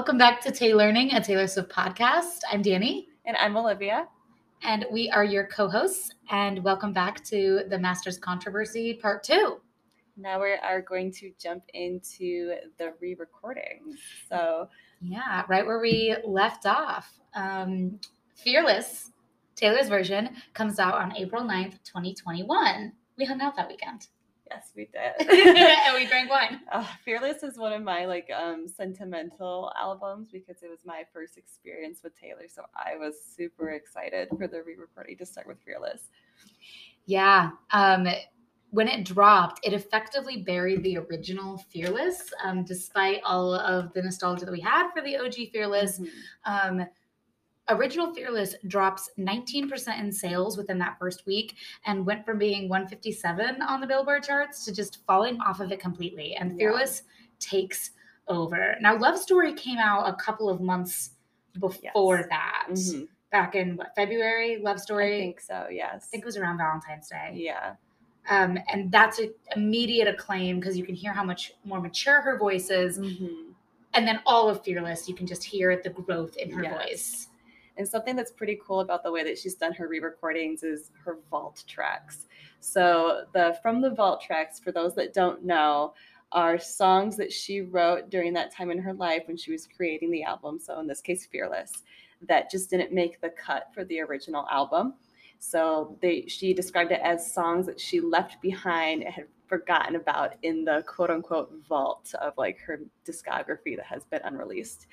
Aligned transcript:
Welcome 0.00 0.16
back 0.16 0.40
to 0.44 0.50
Tay 0.50 0.72
Learning, 0.72 1.12
a 1.12 1.22
Taylor 1.22 1.46
Swift 1.46 1.70
podcast. 1.70 2.40
I'm 2.50 2.62
Dani. 2.62 3.08
And 3.26 3.36
I'm 3.36 3.54
Olivia. 3.54 4.08
And 4.62 4.86
we 4.90 5.10
are 5.10 5.24
your 5.26 5.46
co 5.46 5.68
hosts. 5.68 6.14
And 6.30 6.64
welcome 6.64 6.94
back 6.94 7.22
to 7.24 7.64
the 7.68 7.78
Masters 7.78 8.16
Controversy 8.16 8.94
Part 8.94 9.22
2. 9.22 9.60
Now 10.16 10.40
we 10.40 10.52
are 10.52 10.80
going 10.80 11.12
to 11.12 11.30
jump 11.38 11.64
into 11.74 12.54
the 12.78 12.94
re 13.02 13.14
recordings. 13.14 14.00
So, 14.26 14.70
yeah, 15.02 15.44
right 15.50 15.66
where 15.66 15.80
we 15.80 16.16
left 16.24 16.64
off. 16.64 17.12
Um, 17.34 18.00
Fearless, 18.36 19.10
Taylor's 19.54 19.90
version, 19.90 20.30
comes 20.54 20.78
out 20.78 20.94
on 20.94 21.14
April 21.14 21.42
9th, 21.42 21.74
2021. 21.84 22.90
We 23.18 23.26
hung 23.26 23.42
out 23.42 23.54
that 23.56 23.68
weekend. 23.68 24.06
Yes, 24.50 24.72
we 24.74 24.86
did. 24.86 25.28
and 25.30 25.94
we 25.94 26.06
drank 26.06 26.30
wine. 26.30 26.60
Uh, 26.72 26.84
Fearless 27.04 27.42
is 27.42 27.58
one 27.58 27.72
of 27.72 27.82
my 27.82 28.04
like 28.04 28.28
um 28.36 28.66
sentimental 28.68 29.72
albums 29.80 30.28
because 30.30 30.62
it 30.62 30.70
was 30.70 30.80
my 30.84 31.02
first 31.12 31.36
experience 31.36 32.00
with 32.02 32.18
Taylor. 32.18 32.46
So 32.48 32.62
I 32.74 32.96
was 32.96 33.14
super 33.36 33.70
excited 33.70 34.28
for 34.36 34.46
the 34.46 34.62
re-recording 34.62 35.16
to 35.18 35.26
start 35.26 35.46
with 35.46 35.58
Fearless. 35.64 36.02
Yeah. 37.06 37.50
Um 37.72 38.06
when 38.70 38.86
it 38.86 39.04
dropped, 39.04 39.60
it 39.64 39.72
effectively 39.72 40.38
buried 40.38 40.82
the 40.84 40.98
original 40.98 41.58
Fearless, 41.58 42.32
um, 42.44 42.64
despite 42.64 43.20
all 43.24 43.52
of 43.52 43.92
the 43.94 44.02
nostalgia 44.02 44.44
that 44.44 44.52
we 44.52 44.60
had 44.60 44.90
for 44.92 45.02
the 45.02 45.16
OG 45.16 45.50
Fearless. 45.52 45.98
Mm-hmm. 45.98 46.80
Um, 46.80 46.86
Original 47.68 48.12
Fearless 48.12 48.56
drops 48.66 49.10
19% 49.18 50.00
in 50.00 50.10
sales 50.10 50.56
within 50.56 50.78
that 50.78 50.98
first 50.98 51.24
week 51.26 51.56
and 51.86 52.04
went 52.04 52.24
from 52.24 52.38
being 52.38 52.68
157 52.68 53.62
on 53.62 53.80
the 53.80 53.86
Billboard 53.86 54.24
charts 54.24 54.64
to 54.64 54.74
just 54.74 55.04
falling 55.06 55.40
off 55.40 55.60
of 55.60 55.70
it 55.70 55.80
completely. 55.80 56.34
And 56.34 56.56
Fearless 56.56 57.02
yeah. 57.04 57.36
takes 57.38 57.90
over. 58.28 58.76
Now, 58.80 58.98
Love 58.98 59.18
Story 59.18 59.52
came 59.54 59.78
out 59.78 60.08
a 60.08 60.14
couple 60.14 60.48
of 60.48 60.60
months 60.60 61.10
before 61.58 62.16
yes. 62.18 62.26
that. 62.28 62.66
Mm-hmm. 62.70 63.04
Back 63.30 63.54
in 63.54 63.76
what, 63.76 63.94
February, 63.94 64.58
Love 64.60 64.80
Story? 64.80 65.16
I 65.16 65.20
think 65.20 65.40
so, 65.40 65.66
yes. 65.70 65.94
I 65.94 66.06
think 66.10 66.24
it 66.24 66.26
was 66.26 66.36
around 66.36 66.58
Valentine's 66.58 67.08
Day. 67.08 67.32
Yeah. 67.34 67.74
Um, 68.28 68.58
and 68.72 68.90
that's 68.90 69.18
an 69.18 69.32
immediate 69.54 70.08
acclaim 70.08 70.58
because 70.58 70.76
you 70.76 70.84
can 70.84 70.94
hear 70.94 71.12
how 71.12 71.24
much 71.24 71.52
more 71.64 71.80
mature 71.80 72.20
her 72.20 72.38
voice 72.38 72.70
is. 72.70 72.98
Mm-hmm. 72.98 73.52
And 73.94 74.06
then 74.06 74.20
all 74.26 74.48
of 74.48 74.62
Fearless, 74.62 75.08
you 75.08 75.14
can 75.14 75.26
just 75.26 75.44
hear 75.44 75.80
the 75.82 75.90
growth 75.90 76.36
in 76.36 76.50
her 76.50 76.62
yes. 76.62 76.72
voice. 76.74 77.28
And 77.80 77.88
something 77.88 78.14
that's 78.14 78.30
pretty 78.30 78.60
cool 78.62 78.80
about 78.80 79.02
the 79.02 79.10
way 79.10 79.24
that 79.24 79.38
she's 79.38 79.54
done 79.54 79.72
her 79.72 79.88
re-recordings 79.88 80.62
is 80.62 80.90
her 81.02 81.16
vault 81.30 81.64
tracks. 81.66 82.26
So 82.60 83.22
the 83.32 83.58
from 83.62 83.80
the 83.80 83.88
vault 83.88 84.20
tracks, 84.20 84.60
for 84.60 84.70
those 84.70 84.94
that 84.96 85.14
don't 85.14 85.42
know, 85.46 85.94
are 86.30 86.58
songs 86.58 87.16
that 87.16 87.32
she 87.32 87.62
wrote 87.62 88.10
during 88.10 88.34
that 88.34 88.52
time 88.54 88.70
in 88.70 88.76
her 88.76 88.92
life 88.92 89.22
when 89.24 89.38
she 89.38 89.50
was 89.50 89.66
creating 89.66 90.10
the 90.10 90.24
album. 90.24 90.58
So 90.58 90.78
in 90.78 90.86
this 90.86 91.00
case, 91.00 91.24
Fearless, 91.24 91.72
that 92.28 92.50
just 92.50 92.68
didn't 92.68 92.92
make 92.92 93.18
the 93.22 93.30
cut 93.30 93.68
for 93.72 93.86
the 93.86 94.00
original 94.00 94.46
album. 94.50 94.92
So 95.38 95.96
they 96.02 96.26
she 96.26 96.52
described 96.52 96.92
it 96.92 97.00
as 97.02 97.32
songs 97.32 97.64
that 97.64 97.80
she 97.80 98.02
left 98.02 98.42
behind 98.42 99.04
and 99.04 99.14
had 99.14 99.24
forgotten 99.46 99.96
about 99.96 100.34
in 100.42 100.66
the 100.66 100.84
quote 100.86 101.08
unquote 101.08 101.50
vault 101.66 102.14
of 102.20 102.34
like 102.36 102.58
her 102.58 102.80
discography 103.06 103.74
that 103.74 103.86
has 103.86 104.04
been 104.04 104.20
unreleased. 104.24 104.86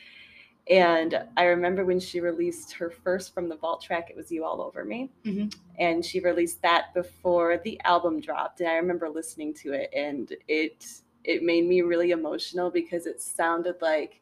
And 0.69 1.23
I 1.37 1.43
remember 1.43 1.85
when 1.85 1.99
she 1.99 2.19
released 2.19 2.73
her 2.73 2.89
first 2.89 3.33
from 3.33 3.47
the 3.47 3.55
vault 3.55 3.81
track, 3.81 4.09
it 4.09 4.17
was 4.17 4.31
You 4.31 4.43
All 4.43 4.61
Over 4.61 4.83
Me. 4.83 5.09
Mm-hmm. 5.25 5.47
And 5.79 6.03
she 6.03 6.19
released 6.19 6.61
that 6.61 6.93
before 6.93 7.59
the 7.63 7.79
album 7.85 8.19
dropped. 8.19 8.59
And 8.59 8.69
I 8.69 8.75
remember 8.75 9.09
listening 9.09 9.53
to 9.55 9.73
it 9.73 9.89
and 9.95 10.33
it 10.47 10.85
it 11.23 11.43
made 11.43 11.67
me 11.67 11.81
really 11.81 12.11
emotional 12.11 12.69
because 12.71 13.05
it 13.05 13.21
sounded 13.21 13.75
like 13.81 14.21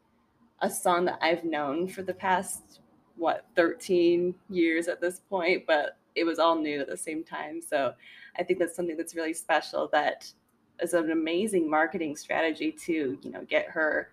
a 0.62 0.69
song 0.69 1.06
that 1.06 1.19
I've 1.22 1.44
known 1.44 1.88
for 1.88 2.02
the 2.02 2.14
past 2.14 2.80
what 3.16 3.46
13 3.56 4.34
years 4.50 4.88
at 4.88 5.02
this 5.02 5.19
point, 5.19 5.66
but 5.68 5.98
it 6.16 6.24
was 6.24 6.40
all 6.40 6.56
new 6.56 6.81
at 6.81 6.88
the 6.88 6.98
same 6.98 7.24
time. 7.24 7.62
So 7.62 7.94
I 8.38 8.44
think 8.44 8.59
that's 8.59 8.75
something 8.75 8.98
that's 8.98 9.16
really 9.16 9.34
special 9.34 9.88
that 9.94 10.31
is 10.81 10.94
an 10.94 11.12
amazing 11.12 11.69
marketing 11.69 12.16
strategy 12.16 12.72
to, 12.86 13.18
you 13.22 13.31
know, 13.31 13.46
get 13.48 13.68
her 13.69 14.12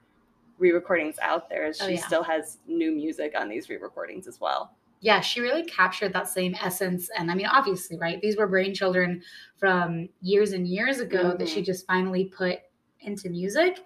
re-recordings 0.62 1.16
out 1.20 1.50
there 1.50 1.72
she 1.72 1.84
oh, 1.84 1.88
yeah. 1.88 2.06
still 2.06 2.22
has 2.22 2.58
new 2.66 2.92
music 2.92 3.34
on 3.36 3.48
these 3.48 3.68
re-recordings 3.68 4.26
as 4.26 4.40
well 4.40 4.76
yeah 5.00 5.20
she 5.20 5.40
really 5.40 5.64
captured 5.64 6.12
that 6.12 6.28
same 6.28 6.54
essence 6.62 7.10
and 7.18 7.30
i 7.30 7.34
mean 7.34 7.46
obviously 7.46 7.98
right 7.98 8.20
these 8.22 8.36
were 8.36 8.46
brain 8.46 8.72
children 8.72 9.20
from 9.56 10.08
years 10.20 10.52
and 10.52 10.66
years 10.66 11.00
ago 11.00 11.24
mm-hmm. 11.24 11.38
that 11.38 11.48
she 11.48 11.56
mm-hmm. 11.56 11.64
just 11.64 11.86
finally 11.86 12.24
put 12.24 12.60
into 13.00 13.28
music 13.28 13.80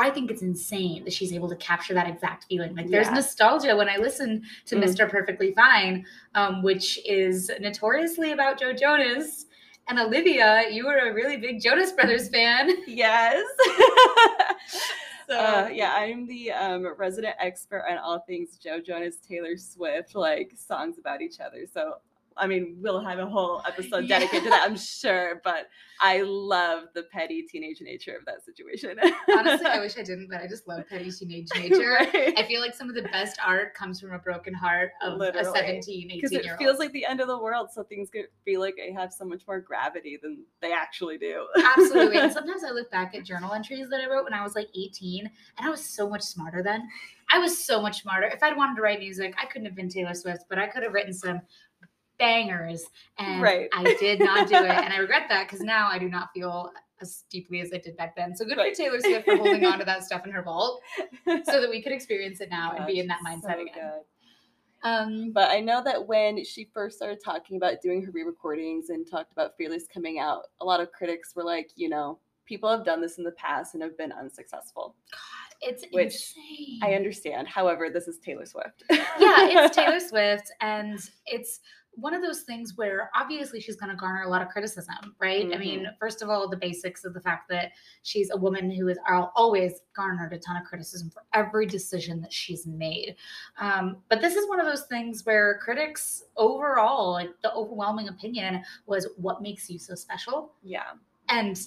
I 0.00 0.10
think 0.10 0.30
it's 0.30 0.42
insane 0.42 1.02
that 1.04 1.12
she's 1.12 1.32
able 1.32 1.48
to 1.48 1.56
capture 1.56 1.92
that 1.94 2.06
exact 2.06 2.46
feeling. 2.48 2.76
Like 2.76 2.88
there's 2.88 3.08
yeah. 3.08 3.14
nostalgia 3.14 3.76
when 3.76 3.88
I 3.88 3.96
listen 3.96 4.44
to 4.66 4.76
mm. 4.76 4.84
Mr. 4.84 5.10
Perfectly 5.10 5.52
Fine, 5.54 6.06
um, 6.36 6.62
which 6.62 7.00
is 7.04 7.50
notoriously 7.60 8.30
about 8.30 8.60
Joe 8.60 8.72
Jonas. 8.72 9.46
And 9.88 9.98
Olivia, 9.98 10.66
you 10.70 10.86
were 10.86 10.98
a 10.98 11.12
really 11.12 11.36
big 11.36 11.60
Jonas 11.60 11.90
Brothers 11.92 12.28
fan. 12.32 12.70
Yes. 12.86 13.44
So 15.28 15.38
uh, 15.38 15.68
yeah, 15.70 15.92
I'm 15.94 16.26
the 16.26 16.52
um, 16.52 16.94
resident 16.96 17.36
expert 17.38 17.84
on 17.88 17.98
all 17.98 18.20
things 18.20 18.56
Joe 18.56 18.80
Jonas, 18.80 19.16
Taylor 19.16 19.58
Swift, 19.58 20.14
like 20.14 20.54
songs 20.56 20.98
about 20.98 21.20
each 21.20 21.38
other. 21.38 21.66
So 21.70 21.96
I 22.38 22.46
mean, 22.46 22.76
we'll 22.80 23.00
have 23.00 23.18
a 23.18 23.26
whole 23.26 23.62
episode 23.66 24.08
dedicated 24.08 24.44
yeah. 24.44 24.44
to 24.44 24.50
that, 24.50 24.62
I'm 24.64 24.76
sure. 24.76 25.40
But 25.44 25.66
I 26.00 26.22
love 26.22 26.84
the 26.94 27.04
petty 27.12 27.42
teenage 27.42 27.80
nature 27.80 28.16
of 28.16 28.24
that 28.26 28.44
situation. 28.44 28.96
Honestly, 29.28 29.66
I 29.66 29.80
wish 29.80 29.96
I 29.98 30.02
didn't, 30.02 30.28
but 30.30 30.40
I 30.40 30.46
just 30.46 30.68
love 30.68 30.84
petty 30.88 31.10
teenage 31.10 31.48
nature. 31.56 31.98
right. 32.00 32.38
I 32.38 32.44
feel 32.44 32.60
like 32.60 32.74
some 32.74 32.88
of 32.88 32.94
the 32.94 33.02
best 33.02 33.38
art 33.44 33.74
comes 33.74 34.00
from 34.00 34.12
a 34.12 34.18
broken 34.18 34.54
heart 34.54 34.90
of 35.02 35.18
Literally. 35.18 35.48
a 35.48 35.52
17, 35.52 36.10
18 36.10 36.20
Because 36.20 36.32
it 36.32 36.46
feels 36.58 36.78
like 36.78 36.92
the 36.92 37.04
end 37.04 37.20
of 37.20 37.28
the 37.28 37.38
world, 37.38 37.68
so 37.72 37.82
things 37.82 38.10
could 38.10 38.26
feel 38.44 38.60
like 38.60 38.74
they 38.76 38.92
have 38.92 39.12
so 39.12 39.24
much 39.24 39.42
more 39.46 39.60
gravity 39.60 40.18
than 40.22 40.44
they 40.60 40.72
actually 40.72 41.18
do. 41.18 41.46
Absolutely. 41.76 42.18
And 42.18 42.32
sometimes 42.38 42.62
I 42.64 42.70
look 42.70 42.90
back 42.90 43.14
at 43.14 43.24
journal 43.24 43.52
entries 43.52 43.88
that 43.90 44.00
I 44.00 44.08
wrote 44.08 44.24
when 44.24 44.34
I 44.34 44.42
was 44.42 44.54
like 44.54 44.68
18, 44.76 45.26
and 45.58 45.66
I 45.66 45.70
was 45.70 45.84
so 45.84 46.08
much 46.08 46.22
smarter 46.22 46.62
then. 46.62 46.88
I 47.30 47.38
was 47.38 47.64
so 47.64 47.82
much 47.82 48.02
smarter. 48.02 48.26
If 48.26 48.42
I'd 48.42 48.56
wanted 48.56 48.76
to 48.76 48.82
write 48.82 49.00
music, 49.00 49.34
I 49.40 49.46
couldn't 49.46 49.66
have 49.66 49.74
been 49.74 49.88
Taylor 49.88 50.14
Swift, 50.14 50.44
but 50.48 50.58
I 50.58 50.66
could 50.66 50.82
have 50.82 50.94
written 50.94 51.12
some 51.12 51.40
bangers. 52.18 52.84
And 53.18 53.42
right. 53.42 53.68
I 53.72 53.96
did 54.00 54.20
not 54.20 54.48
do 54.48 54.56
it. 54.56 54.70
And 54.70 54.92
I 54.92 54.96
regret 55.00 55.26
that 55.28 55.46
because 55.48 55.60
now 55.60 55.88
I 55.88 55.98
do 55.98 56.08
not 56.08 56.30
feel 56.34 56.72
as 57.00 57.24
deeply 57.30 57.60
as 57.60 57.70
I 57.72 57.78
did 57.78 57.96
back 57.96 58.16
then. 58.16 58.36
So 58.36 58.44
good 58.44 58.58
right. 58.58 58.74
for 58.74 58.82
Taylor 58.82 59.00
Swift 59.00 59.24
for 59.24 59.36
holding 59.36 59.64
on 59.64 59.78
to 59.78 59.84
that 59.84 60.04
stuff 60.04 60.24
in 60.26 60.32
her 60.32 60.42
vault 60.42 60.80
so 61.26 61.60
that 61.60 61.70
we 61.70 61.82
could 61.82 61.92
experience 61.92 62.40
it 62.40 62.50
now 62.50 62.70
Gosh, 62.70 62.78
and 62.78 62.86
be 62.86 63.00
in 63.00 63.06
that 63.08 63.20
mindset 63.26 63.54
so 63.54 63.60
again. 63.60 63.74
Good. 63.74 64.02
Um, 64.84 65.32
but 65.32 65.50
I 65.50 65.60
know 65.60 65.82
that 65.84 66.06
when 66.06 66.44
she 66.44 66.68
first 66.72 66.96
started 66.96 67.18
talking 67.24 67.56
about 67.56 67.80
doing 67.82 68.04
her 68.04 68.12
re-recordings 68.12 68.90
and 68.90 69.08
talked 69.08 69.32
about 69.32 69.56
Fearless 69.56 69.86
coming 69.92 70.18
out, 70.18 70.44
a 70.60 70.64
lot 70.64 70.80
of 70.80 70.92
critics 70.92 71.34
were 71.34 71.42
like, 71.42 71.70
you 71.74 71.88
know, 71.88 72.20
people 72.46 72.70
have 72.70 72.84
done 72.84 73.00
this 73.00 73.18
in 73.18 73.24
the 73.24 73.32
past 73.32 73.74
and 73.74 73.82
have 73.82 73.98
been 73.98 74.12
unsuccessful. 74.12 74.94
God, 75.10 75.68
it's 75.68 75.84
which 75.92 76.14
insane. 76.14 76.80
I 76.82 76.94
understand. 76.94 77.48
However, 77.48 77.90
this 77.92 78.06
is 78.06 78.18
Taylor 78.18 78.46
Swift. 78.46 78.84
yeah, 78.90 79.06
it's 79.18 79.76
Taylor 79.76 80.00
Swift, 80.08 80.50
and 80.60 80.98
it's 81.26 81.60
one 82.00 82.14
of 82.14 82.22
those 82.22 82.42
things 82.42 82.76
where 82.76 83.10
obviously 83.14 83.60
she's 83.60 83.76
going 83.76 83.90
to 83.90 83.96
garner 83.96 84.22
a 84.22 84.28
lot 84.28 84.42
of 84.42 84.48
criticism, 84.48 85.14
right? 85.18 85.44
Mm-hmm. 85.44 85.54
I 85.54 85.58
mean, 85.58 85.80
mm-hmm. 85.80 85.96
first 85.98 86.22
of 86.22 86.30
all, 86.30 86.48
the 86.48 86.56
basics 86.56 87.04
of 87.04 87.14
the 87.14 87.20
fact 87.20 87.48
that 87.50 87.72
she's 88.02 88.30
a 88.30 88.36
woman 88.36 88.70
who 88.70 88.86
has 88.86 88.98
always 89.34 89.80
garnered 89.94 90.32
a 90.32 90.38
ton 90.38 90.56
of 90.56 90.64
criticism 90.64 91.10
for 91.10 91.22
every 91.34 91.66
decision 91.66 92.20
that 92.20 92.32
she's 92.32 92.66
made. 92.66 93.16
Um, 93.58 93.98
but 94.08 94.20
this 94.20 94.36
is 94.36 94.48
one 94.48 94.60
of 94.60 94.66
those 94.66 94.84
things 94.84 95.24
where 95.24 95.58
critics 95.62 96.24
overall, 96.36 97.12
like 97.12 97.30
the 97.42 97.52
overwhelming 97.52 98.08
opinion 98.08 98.62
was, 98.86 99.08
what 99.16 99.42
makes 99.42 99.68
you 99.68 99.78
so 99.78 99.94
special? 99.94 100.52
Yeah. 100.62 100.92
And 101.28 101.60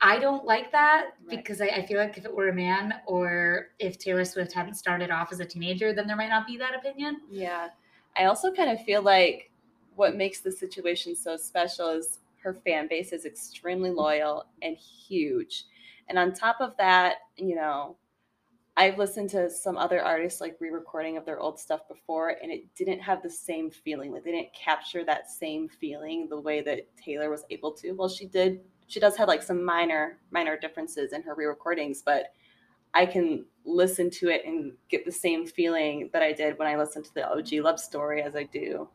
I 0.00 0.18
don't 0.18 0.44
like 0.44 0.72
that 0.72 1.12
right. 1.26 1.36
because 1.36 1.60
I, 1.60 1.66
I, 1.66 1.86
feel 1.86 1.98
like 1.98 2.18
if 2.18 2.26
it 2.26 2.34
were 2.34 2.48
a 2.48 2.54
man 2.54 2.94
or 3.06 3.68
if 3.78 3.98
Taylor 3.98 4.26
Swift 4.26 4.52
hadn't 4.52 4.74
started 4.74 5.10
off 5.10 5.32
as 5.32 5.40
a 5.40 5.44
teenager, 5.44 5.94
then 5.94 6.06
there 6.06 6.16
might 6.16 6.28
not 6.28 6.46
be 6.46 6.58
that 6.58 6.74
opinion. 6.74 7.22
Yeah. 7.30 7.68
I 8.16 8.24
also 8.24 8.52
kind 8.52 8.70
of 8.70 8.82
feel 8.84 9.02
like 9.02 9.50
what 9.96 10.16
makes 10.16 10.40
the 10.40 10.52
situation 10.52 11.16
so 11.16 11.36
special 11.36 11.88
is 11.88 12.20
her 12.42 12.54
fan 12.54 12.86
base 12.86 13.12
is 13.12 13.24
extremely 13.24 13.90
loyal 13.90 14.44
and 14.62 14.76
huge. 14.76 15.64
And 16.08 16.18
on 16.18 16.32
top 16.32 16.60
of 16.60 16.76
that, 16.76 17.16
you 17.36 17.56
know, 17.56 17.96
I've 18.76 18.98
listened 18.98 19.30
to 19.30 19.48
some 19.48 19.78
other 19.78 20.02
artists 20.02 20.40
like 20.40 20.58
re-recording 20.60 21.16
of 21.16 21.24
their 21.24 21.40
old 21.40 21.58
stuff 21.58 21.88
before, 21.88 22.36
and 22.42 22.52
it 22.52 22.72
didn't 22.76 23.00
have 23.00 23.22
the 23.22 23.30
same 23.30 23.70
feeling. 23.70 24.12
Like 24.12 24.22
they 24.22 24.32
didn't 24.32 24.52
capture 24.52 25.02
that 25.04 25.30
same 25.30 25.66
feeling 25.68 26.28
the 26.28 26.38
way 26.38 26.60
that 26.60 26.86
Taylor 26.96 27.30
was 27.30 27.44
able 27.50 27.72
to. 27.72 27.92
Well, 27.92 28.08
she 28.08 28.26
did. 28.26 28.60
She 28.86 29.00
does 29.00 29.16
have 29.16 29.28
like 29.28 29.42
some 29.42 29.64
minor 29.64 30.18
minor 30.30 30.58
differences 30.58 31.14
in 31.14 31.22
her 31.22 31.34
re-recordings, 31.34 32.02
but 32.02 32.26
I 32.92 33.06
can 33.06 33.46
listen 33.64 34.10
to 34.10 34.28
it 34.28 34.42
and 34.44 34.74
get 34.90 35.04
the 35.04 35.12
same 35.12 35.46
feeling 35.46 36.10
that 36.12 36.22
I 36.22 36.32
did 36.32 36.58
when 36.58 36.68
I 36.68 36.76
listened 36.76 37.06
to 37.06 37.14
the 37.14 37.28
OG 37.28 37.64
Love 37.64 37.80
Story 37.80 38.22
as 38.22 38.36
I 38.36 38.44
do 38.44 38.88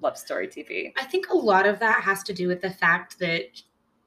Love 0.00 0.16
Story 0.18 0.48
TV. 0.48 0.92
I 0.98 1.04
think 1.04 1.28
a 1.30 1.36
lot 1.36 1.66
of 1.66 1.78
that 1.80 2.02
has 2.02 2.22
to 2.24 2.32
do 2.32 2.48
with 2.48 2.60
the 2.60 2.70
fact 2.70 3.18
that 3.18 3.62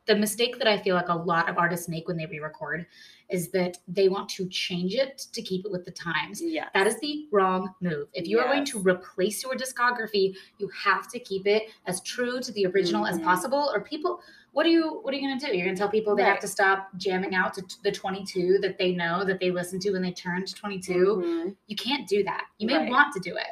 the 0.05 0.15
mistake 0.15 0.57
that 0.57 0.67
I 0.67 0.77
feel 0.79 0.95
like 0.95 1.07
a 1.07 1.15
lot 1.15 1.47
of 1.49 1.57
artists 1.57 1.87
make 1.87 2.09
when 2.09 2.17
they 2.17 2.25
re-record 2.25 2.85
is 3.29 3.51
that 3.51 3.77
they 3.87 4.09
want 4.09 4.27
to 4.29 4.47
change 4.49 4.95
it 4.95 5.17
to 5.31 5.41
keep 5.41 5.65
it 5.65 5.71
with 5.71 5.85
the 5.85 5.91
times. 5.91 6.41
Yeah. 6.41 6.67
That 6.73 6.87
is 6.87 6.99
the 6.99 7.25
wrong 7.31 7.73
move. 7.79 8.09
If 8.13 8.27
you 8.27 8.39
are 8.39 8.47
going 8.47 8.65
to 8.65 8.79
replace 8.79 9.41
your 9.43 9.55
discography, 9.55 10.35
you 10.59 10.69
have 10.83 11.07
to 11.09 11.19
keep 11.19 11.47
it 11.47 11.63
as 11.87 12.01
true 12.01 12.41
to 12.41 12.51
the 12.51 12.65
original 12.65 13.07
as 13.07 13.17
Mhm. 13.17 13.23
possible. 13.23 13.71
Or 13.73 13.79
people, 13.81 14.21
what 14.51 14.65
are 14.65 14.69
you 14.69 14.99
what 15.03 15.13
are 15.13 15.17
you 15.17 15.25
going 15.25 15.39
to 15.39 15.45
do? 15.47 15.55
You're 15.55 15.65
going 15.65 15.75
to 15.75 15.79
tell 15.79 15.89
people 15.89 16.17
they 16.17 16.23
have 16.23 16.41
to 16.41 16.47
stop 16.49 16.89
jamming 16.97 17.33
out 17.33 17.53
to 17.53 17.63
the 17.83 17.91
22 17.91 18.59
that 18.59 18.77
they 18.77 18.91
know 18.93 19.23
that 19.23 19.39
they 19.39 19.51
listened 19.51 19.81
to 19.83 19.91
when 19.91 20.01
they 20.01 20.11
turned 20.11 20.53
22. 20.53 20.93
Mhm. 21.23 21.55
You 21.67 21.77
can't 21.77 22.05
do 22.09 22.23
that. 22.25 22.43
You 22.57 22.67
may 22.67 22.77
Right. 22.77 22.89
want 22.91 23.13
to 23.13 23.19
do 23.21 23.37
it. 23.37 23.47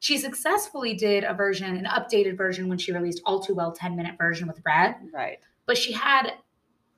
She 0.00 0.16
successfully 0.18 0.94
did 0.94 1.24
a 1.24 1.34
version, 1.34 1.76
an 1.76 1.84
updated 1.86 2.36
version 2.36 2.68
when 2.68 2.78
she 2.78 2.92
released 2.92 3.20
All 3.24 3.40
Too 3.40 3.54
Well 3.54 3.72
10 3.72 3.96
minute 3.96 4.16
version 4.16 4.46
with 4.46 4.60
Red, 4.64 4.96
Right. 5.12 5.40
but 5.66 5.76
she 5.76 5.92
had 5.92 6.34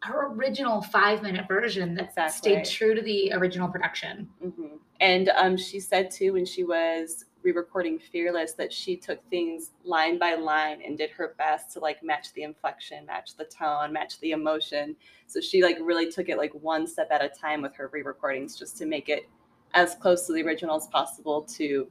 her 0.02 0.28
original 0.32 0.80
five 0.82 1.22
minute 1.22 1.46
version 1.48 1.94
that 1.94 2.06
Exactly. 2.06 2.52
stayed 2.54 2.64
true 2.64 2.94
to 2.94 3.02
the 3.02 3.32
original 3.34 3.68
production. 3.68 4.28
hmm 4.42 4.76
And 5.00 5.28
um, 5.30 5.56
she 5.56 5.80
said 5.80 6.10
too 6.10 6.34
when 6.34 6.44
she 6.46 6.64
was 6.64 7.24
re-recording 7.42 7.98
Fearless 7.98 8.52
that 8.52 8.70
she 8.70 8.96
took 8.96 9.22
things 9.30 9.70
line 9.84 10.18
by 10.18 10.34
line 10.34 10.82
and 10.84 10.98
did 10.98 11.08
her 11.10 11.34
best 11.38 11.72
to 11.72 11.80
like 11.80 12.02
match 12.02 12.32
the 12.34 12.42
inflection, 12.42 13.06
match 13.06 13.34
the 13.36 13.46
tone, 13.46 13.92
match 13.94 14.20
the 14.20 14.32
emotion. 14.32 14.94
So 15.26 15.40
she 15.40 15.62
like 15.62 15.78
really 15.80 16.10
took 16.12 16.28
it 16.28 16.36
like 16.36 16.52
one 16.52 16.86
step 16.86 17.08
at 17.10 17.22
a 17.24 17.30
time 17.30 17.62
with 17.62 17.74
her 17.76 17.88
re-recordings 17.92 18.58
just 18.58 18.76
to 18.78 18.84
make 18.86 19.08
it 19.08 19.26
as 19.72 19.94
close 19.94 20.26
to 20.26 20.34
the 20.34 20.42
original 20.42 20.76
as 20.76 20.86
possible 20.88 21.42
to, 21.42 21.88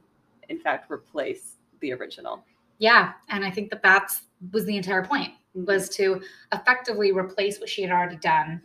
in 0.50 0.58
fact, 0.60 0.90
replace 0.90 1.56
the 1.80 1.92
original. 1.92 2.44
Yeah, 2.78 3.12
and 3.28 3.44
I 3.44 3.50
think 3.50 3.70
that 3.70 3.82
that's 3.82 4.22
was 4.52 4.64
the 4.64 4.76
entire 4.76 5.04
point 5.04 5.32
Mm-hmm. 5.56 5.64
was 5.66 5.88
to 5.96 6.22
effectively 6.52 7.10
replace 7.10 7.58
what 7.58 7.68
she 7.68 7.82
had 7.82 7.90
already 7.90 8.14
done. 8.18 8.62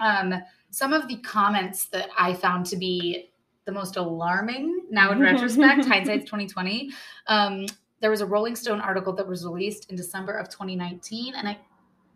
Mhm. 0.00 0.32
Um, 0.34 0.42
some 0.70 0.94
of 0.94 1.06
the 1.06 1.16
comments 1.16 1.84
that 1.86 2.08
I 2.18 2.32
found 2.32 2.64
to 2.66 2.76
be 2.78 3.30
the 3.66 3.72
most 3.72 3.96
alarming 3.96 4.86
now 4.90 5.12
in 5.12 5.20
retrospect, 5.30 5.84
hindsight's 5.84 6.24
twenty 6.26 6.46
twenty. 6.46 6.90
Um, 7.26 7.66
there 8.00 8.10
was 8.10 8.22
a 8.22 8.26
Rolling 8.26 8.56
Stone 8.56 8.80
article 8.80 9.12
that 9.12 9.26
was 9.28 9.44
released 9.44 9.90
in 9.90 9.96
December 9.96 10.32
of 10.32 10.48
2019, 10.48 11.34
and 11.34 11.46
I 11.46 11.58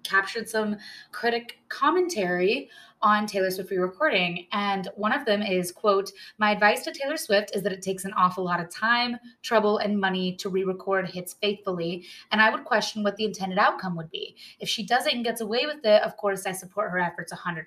captured 0.03 0.49
some 0.49 0.77
critic 1.13 1.59
commentary 1.69 2.71
on 3.01 3.27
Taylor 3.27 3.51
Swift 3.51 3.71
re-recording. 3.71 4.47
And 4.53 4.89
one 4.97 5.13
of 5.13 5.25
them 5.25 5.43
is, 5.43 5.71
quote, 5.71 6.11
my 6.39 6.51
advice 6.51 6.83
to 6.85 6.93
Taylor 6.93 7.17
Swift 7.17 7.55
is 7.55 7.63
that 7.63 7.73
it 7.73 7.83
takes 7.83 8.05
an 8.05 8.13
awful 8.15 8.45
lot 8.45 8.61
of 8.61 8.71
time, 8.71 9.17
trouble, 9.43 9.79
and 9.79 10.01
money 10.01 10.35
to 10.37 10.49
re-record 10.49 11.09
hits 11.09 11.35
faithfully. 11.35 12.05
And 12.33 12.41
I 12.41 12.51
would 12.51 12.65
question 12.65 13.03
what 13.03 13.17
the 13.17 13.25
intended 13.25 13.59
outcome 13.59 13.97
would 13.97 14.11
be. 14.11 14.37
If 14.59 14.69
she 14.69 14.85
does 14.85 15.07
it 15.07 15.15
and 15.15 15.25
gets 15.25 15.41
away 15.41 15.67
with 15.67 15.85
it, 15.85 16.03
of 16.03 16.17
course, 16.17 16.47
I 16.47 16.53
support 16.53 16.91
her 16.91 16.99
efforts 16.99 17.33
100%. 17.33 17.65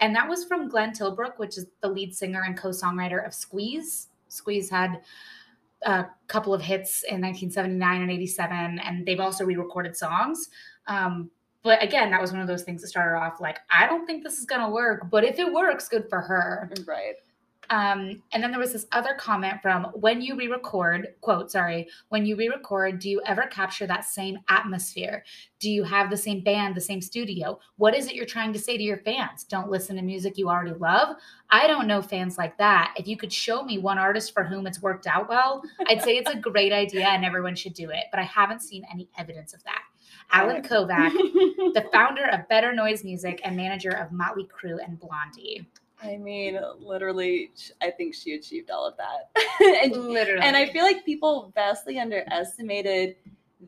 And 0.00 0.14
that 0.16 0.28
was 0.28 0.44
from 0.44 0.68
Glenn 0.68 0.92
Tilbrook, 0.92 1.38
which 1.38 1.56
is 1.56 1.66
the 1.80 1.88
lead 1.88 2.14
singer 2.14 2.42
and 2.44 2.56
co-songwriter 2.56 3.24
of 3.24 3.34
Squeeze. 3.34 4.08
Squeeze 4.28 4.68
had 4.68 5.00
a 5.82 6.06
couple 6.26 6.52
of 6.52 6.60
hits 6.60 7.02
in 7.04 7.20
1979 7.20 8.02
and 8.02 8.10
87, 8.10 8.78
and 8.80 9.06
they've 9.06 9.20
also 9.20 9.44
re-recorded 9.44 9.96
songs. 9.96 10.48
Um, 10.86 11.30
but 11.62 11.82
again, 11.82 12.10
that 12.10 12.20
was 12.20 12.32
one 12.32 12.40
of 12.40 12.48
those 12.48 12.62
things 12.62 12.82
that 12.82 12.88
started 12.88 13.18
off 13.18 13.40
like, 13.40 13.58
I 13.70 13.86
don't 13.86 14.06
think 14.06 14.24
this 14.24 14.38
is 14.38 14.46
gonna 14.46 14.70
work, 14.70 15.10
but 15.10 15.24
if 15.24 15.38
it 15.38 15.52
works, 15.52 15.88
good 15.88 16.08
for 16.08 16.20
her. 16.20 16.70
Right. 16.86 17.14
Um, 17.70 18.20
and 18.32 18.42
then 18.42 18.50
there 18.50 18.58
was 18.58 18.72
this 18.72 18.86
other 18.90 19.14
comment 19.14 19.62
from 19.62 19.84
when 19.94 20.20
you 20.20 20.34
re-record, 20.34 21.14
quote, 21.20 21.52
sorry, 21.52 21.88
when 22.08 22.26
you 22.26 22.34
re-record, 22.34 22.98
do 22.98 23.08
you 23.08 23.22
ever 23.26 23.42
capture 23.42 23.86
that 23.86 24.04
same 24.04 24.38
atmosphere? 24.48 25.22
Do 25.60 25.70
you 25.70 25.84
have 25.84 26.10
the 26.10 26.16
same 26.16 26.40
band, 26.40 26.74
the 26.74 26.80
same 26.80 27.00
studio? 27.00 27.60
What 27.76 27.94
is 27.94 28.08
it 28.08 28.16
you're 28.16 28.26
trying 28.26 28.52
to 28.54 28.58
say 28.58 28.76
to 28.76 28.82
your 28.82 28.98
fans? 28.98 29.44
Don't 29.44 29.70
listen 29.70 29.94
to 29.96 30.02
music 30.02 30.36
you 30.36 30.48
already 30.48 30.72
love. 30.72 31.14
I 31.50 31.68
don't 31.68 31.86
know 31.86 32.02
fans 32.02 32.36
like 32.36 32.58
that. 32.58 32.92
If 32.96 33.06
you 33.06 33.16
could 33.16 33.32
show 33.32 33.62
me 33.62 33.78
one 33.78 33.98
artist 33.98 34.34
for 34.34 34.42
whom 34.42 34.66
it's 34.66 34.82
worked 34.82 35.06
out 35.06 35.28
well, 35.28 35.62
I'd 35.86 36.02
say 36.02 36.16
it's 36.16 36.30
a 36.30 36.36
great 36.36 36.72
idea 36.72 37.06
and 37.06 37.24
everyone 37.24 37.54
should 37.54 37.74
do 37.74 37.90
it. 37.90 38.06
But 38.10 38.18
I 38.18 38.24
haven't 38.24 38.62
seen 38.62 38.84
any 38.92 39.08
evidence 39.16 39.54
of 39.54 39.62
that. 39.62 39.82
Allen. 40.32 40.62
Kovac, 40.62 41.12
the 41.12 41.86
founder 41.92 42.26
of 42.26 42.48
Better 42.48 42.72
Noise 42.72 43.04
Music 43.04 43.40
and 43.44 43.56
manager 43.56 43.90
of 43.90 44.12
Motley 44.12 44.46
Crue 44.46 44.78
and 44.84 44.98
Blondie. 44.98 45.66
I 46.02 46.16
mean, 46.16 46.58
literally, 46.78 47.50
I 47.82 47.90
think 47.90 48.14
she 48.14 48.34
achieved 48.34 48.70
all 48.70 48.86
of 48.86 48.94
that. 48.96 49.30
and 49.84 49.92
Literally. 49.96 50.42
And 50.42 50.56
I 50.56 50.66
feel 50.66 50.84
like 50.84 51.04
people 51.04 51.52
vastly 51.54 51.98
underestimated 51.98 53.16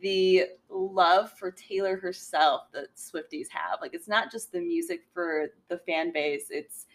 the 0.00 0.44
love 0.70 1.30
for 1.32 1.50
Taylor 1.50 1.96
herself 1.96 2.62
that 2.72 2.96
Swifties 2.96 3.48
have. 3.50 3.80
Like, 3.82 3.92
it's 3.92 4.08
not 4.08 4.32
just 4.32 4.50
the 4.50 4.60
music 4.60 5.02
for 5.12 5.48
the 5.68 5.78
fan 5.78 6.12
base, 6.12 6.46
it's 6.48 6.86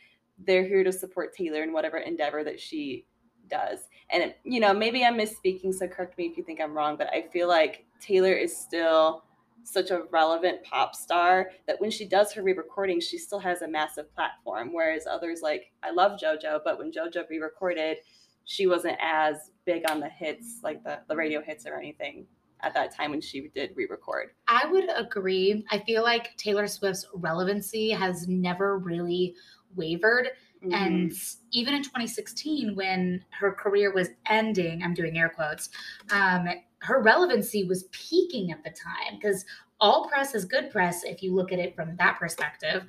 they're 0.45 0.65
here 0.65 0.83
to 0.83 0.91
support 0.91 1.35
Taylor 1.35 1.63
in 1.63 1.73
whatever 1.73 1.97
endeavor 1.97 2.43
that 2.43 2.59
she 2.59 3.05
does. 3.49 3.87
And, 4.09 4.33
you 4.43 4.59
know, 4.59 4.73
maybe 4.73 5.03
I'm 5.03 5.17
misspeaking, 5.17 5.73
so 5.73 5.87
correct 5.87 6.17
me 6.17 6.25
if 6.25 6.37
you 6.37 6.43
think 6.43 6.61
I'm 6.61 6.73
wrong, 6.73 6.95
but 6.95 7.07
I 7.13 7.23
feel 7.33 7.47
like 7.47 7.85
Taylor 7.99 8.33
is 8.33 8.55
still 8.55 9.23
such 9.63 9.91
a 9.91 10.03
relevant 10.11 10.63
pop 10.63 10.95
star 10.95 11.51
that 11.67 11.79
when 11.79 11.91
she 11.91 12.07
does 12.07 12.31
her 12.31 12.41
re-recording 12.41 12.99
she 12.99 13.17
still 13.17 13.39
has 13.39 13.61
a 13.61 13.67
massive 13.67 14.13
platform 14.13 14.69
whereas 14.73 15.05
others 15.05 15.41
like 15.41 15.71
i 15.83 15.91
love 15.91 16.19
jojo 16.21 16.59
but 16.63 16.77
when 16.77 16.91
jojo 16.91 17.27
re-recorded 17.29 17.97
she 18.45 18.65
wasn't 18.65 18.97
as 19.01 19.51
big 19.65 19.89
on 19.89 19.99
the 19.99 20.09
hits 20.09 20.59
like 20.63 20.83
the, 20.83 20.99
the 21.09 21.15
radio 21.15 21.41
hits 21.41 21.65
or 21.65 21.77
anything 21.77 22.25
at 22.61 22.73
that 22.73 22.95
time 22.95 23.11
when 23.11 23.21
she 23.21 23.49
did 23.53 23.71
re-record 23.75 24.29
I 24.47 24.65
would 24.71 24.89
agree. 24.95 25.65
I 25.69 25.79
feel 25.79 26.03
like 26.03 26.35
Taylor 26.37 26.67
Swift's 26.67 27.05
relevancy 27.13 27.91
has 27.91 28.27
never 28.27 28.77
really 28.77 29.35
wavered. 29.75 30.29
Mm-hmm. 30.63 30.73
And 30.73 31.13
even 31.51 31.75
in 31.75 31.83
2016, 31.83 32.75
when 32.75 33.23
her 33.39 33.51
career 33.51 33.93
was 33.93 34.09
ending, 34.25 34.81
I'm 34.83 34.93
doing 34.93 35.17
air 35.17 35.29
quotes, 35.29 35.69
um, 36.11 36.47
her 36.79 37.01
relevancy 37.01 37.63
was 37.63 37.83
peaking 37.91 38.51
at 38.51 38.63
the 38.63 38.69
time 38.69 39.15
because 39.19 39.45
all 39.79 40.07
press 40.07 40.33
is 40.35 40.45
good 40.45 40.69
press 40.71 41.03
if 41.03 41.21
you 41.23 41.33
look 41.33 41.51
at 41.51 41.59
it 41.59 41.75
from 41.75 41.95
that 41.97 42.17
perspective. 42.19 42.83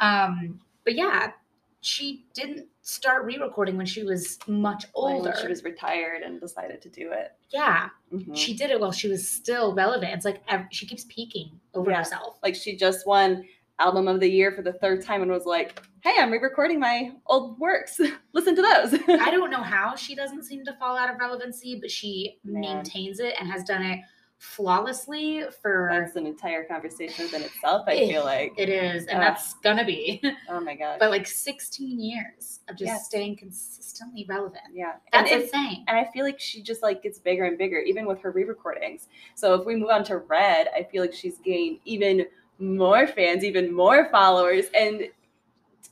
Um, 0.00 0.60
but 0.84 0.94
yeah, 0.94 1.32
she 1.80 2.24
didn't 2.34 2.66
start 2.82 3.24
re 3.24 3.38
recording 3.38 3.76
when 3.76 3.86
she 3.86 4.02
was 4.02 4.38
much 4.46 4.84
When 4.94 5.16
older. 5.16 5.34
she 5.40 5.48
was 5.48 5.64
retired 5.64 6.22
and 6.22 6.40
decided 6.40 6.80
to 6.82 6.88
do 6.88 7.12
it 7.12 7.32
yeah, 7.50 7.88
Mhm. 8.12 8.36
she 8.36 8.54
did 8.54 8.70
it 8.70 8.80
while 8.80 8.90
she 8.90 9.08
was 9.08 9.28
still 9.28 9.72
relevant. 9.72 10.12
It's 10.12 10.24
like 10.24 10.42
she 10.72 10.84
keeps 10.84 11.04
peaking 11.08 11.60
over 11.74 11.90
Yeah. 11.92 11.98
herself. 11.98 12.38
like 12.42 12.54
she 12.56 12.76
just 12.76 13.06
won 13.06 13.46
album 13.78 14.08
of 14.08 14.18
the 14.20 14.28
year 14.28 14.50
for 14.52 14.62
the 14.62 14.72
third 14.72 15.02
time 15.04 15.22
and 15.22 15.30
was 15.30 15.44
like 15.46 15.80
hey 16.06 16.14
i'm 16.22 16.30
re-recording 16.30 16.78
my 16.78 17.10
old 17.26 17.58
works 17.58 18.00
listen 18.32 18.54
to 18.54 18.62
those 18.62 18.94
I 19.08 19.28
don't 19.32 19.50
know 19.50 19.60
how 19.62 19.96
she 19.96 20.14
doesn't 20.14 20.44
seem 20.44 20.64
to 20.66 20.72
fall 20.74 20.96
out 20.96 21.10
of 21.12 21.18
relevancy, 21.18 21.80
but 21.80 21.90
she 21.90 22.38
Man. 22.44 22.60
maintains 22.60 23.18
it 23.18 23.34
and 23.40 23.50
has 23.50 23.64
done 23.64 23.82
it 23.82 23.98
flawlessly 24.38 25.42
for 25.60 25.88
that's 25.90 26.14
an 26.14 26.24
entire 26.24 26.62
conversation 26.62 27.24
within 27.24 27.42
itself 27.42 27.88
i 27.88 27.96
feel 27.96 28.22
like 28.22 28.52
it 28.56 28.68
is, 28.68 29.06
and 29.06 29.18
Ugh. 29.18 29.24
that's 29.24 29.54
gonna 29.64 29.84
be. 29.84 30.22
oh 30.48 30.60
my 30.60 30.76
god 30.76 30.98
but 31.00 31.10
like 31.10 31.26
16 31.26 31.98
years 31.98 32.60
of 32.68 32.76
just 32.76 32.86
Yes. 32.86 33.06
staying 33.06 33.36
consistently 33.36 34.26
relevant. 34.28 34.62
yeah 34.72 34.92
That's 35.12 35.32
and, 35.32 35.42
insane. 35.42 35.84
and 35.88 35.96
i 35.96 36.08
feel 36.12 36.24
like 36.24 36.38
she 36.38 36.62
just 36.62 36.84
like 36.84 37.02
gets 37.02 37.18
bigger 37.18 37.46
and 37.46 37.58
bigger 37.58 37.78
even 37.80 38.06
with 38.06 38.20
her 38.20 38.30
re-recordings 38.30 39.08
so 39.34 39.54
if 39.54 39.66
we 39.66 39.74
move 39.74 39.90
on 39.90 40.04
to 40.04 40.18
red 40.18 40.68
i 40.76 40.84
feel 40.84 41.02
like 41.02 41.14
she's 41.14 41.38
gained 41.38 41.78
even 41.84 42.26
more 42.58 43.06
fans 43.06 43.42
even 43.42 43.74
more 43.74 44.08
followers 44.10 44.66
and 44.74 45.08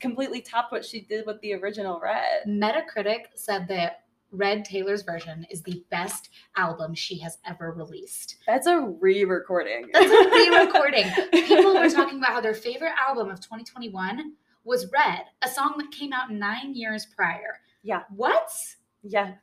completely 0.05 0.41
topped 0.41 0.73
what 0.73 0.85
she 0.85 1.01
did 1.01 1.27
with 1.27 1.41
the 1.41 1.55
original 1.55 2.01
red 2.01 2.47
Metacritic 2.47 3.27
said 3.35 3.67
that 3.69 4.01
Red 4.31 4.65
Taylor's 4.65 5.03
version 5.03 5.47
is 5.49 5.63
the 5.63 5.85
best 5.91 6.31
album 6.57 6.95
she 6.95 7.19
has 7.19 7.39
ever 7.47 7.73
released. 7.73 8.37
that's 8.47 8.67
a 8.67 8.81
re-recording 8.81 9.89
That's 9.93 10.11
a 10.11 10.31
re-recording. 10.31 11.07
People 11.47 11.75
were 11.75 11.89
talking 11.89 12.19
about 12.19 12.33
how 12.33 12.41
their 12.41 12.55
favorite 12.55 12.95
album 13.09 13.31
of 13.31 13.41
2021 13.41 14.33
was 14.65 14.91
Red, 14.93 15.25
a 15.43 15.49
song 15.49 15.75
that 15.79 15.91
came 15.91 16.13
out 16.13 16.33
nine 16.33 16.75
years 16.75 17.07
prior. 17.07 17.61
Yeah. 17.83 18.03
What? 18.15 18.51
yeah 19.03 19.35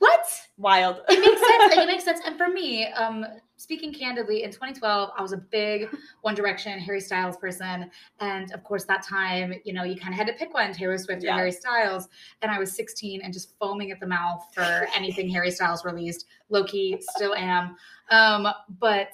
What? 0.00 0.26
wild 0.58 1.00
It 1.08 1.20
makes 1.20 1.40
sense. 1.40 1.76
Like, 1.76 1.78
it 1.78 1.86
makes 1.92 2.04
sense. 2.04 2.20
And 2.26 2.36
for 2.36 2.48
me, 2.48 2.86
um, 2.92 3.24
speaking 3.56 3.92
candidly, 3.92 4.42
in 4.42 4.50
2012, 4.50 5.10
I 5.16 5.22
was 5.22 5.32
a 5.32 5.36
big 5.36 5.88
One 6.22 6.34
Direction, 6.34 6.78
Harry 6.78 7.00
Styles 7.00 7.36
person. 7.36 7.90
And 8.18 8.50
of 8.52 8.64
course, 8.64 8.84
that 8.86 9.02
time, 9.02 9.54
you 9.64 9.72
know, 9.74 9.84
you 9.84 9.96
kind 9.96 10.12
of 10.12 10.18
had 10.18 10.26
to 10.26 10.32
pick 10.34 10.52
one, 10.54 10.72
Taylor 10.72 10.96
Swift 10.98 11.22
or 11.24 11.32
Harry 11.32 11.52
Styles. 11.52 12.08
And 12.42 12.50
I 12.50 12.58
was 12.58 12.72
16 12.74 13.20
and 13.22 13.32
just 13.32 13.54
foaming 13.58 13.90
at 13.90 14.00
the 14.00 14.06
mouth 14.06 14.46
for 14.54 14.86
anything 14.96 15.28
Harry 15.28 15.50
Styles 15.50 15.84
released. 15.84 16.26
Low 16.48 16.64
key, 16.64 16.96
still 17.16 17.34
am. 17.34 17.76
Um, 18.10 18.48
but 18.80 19.12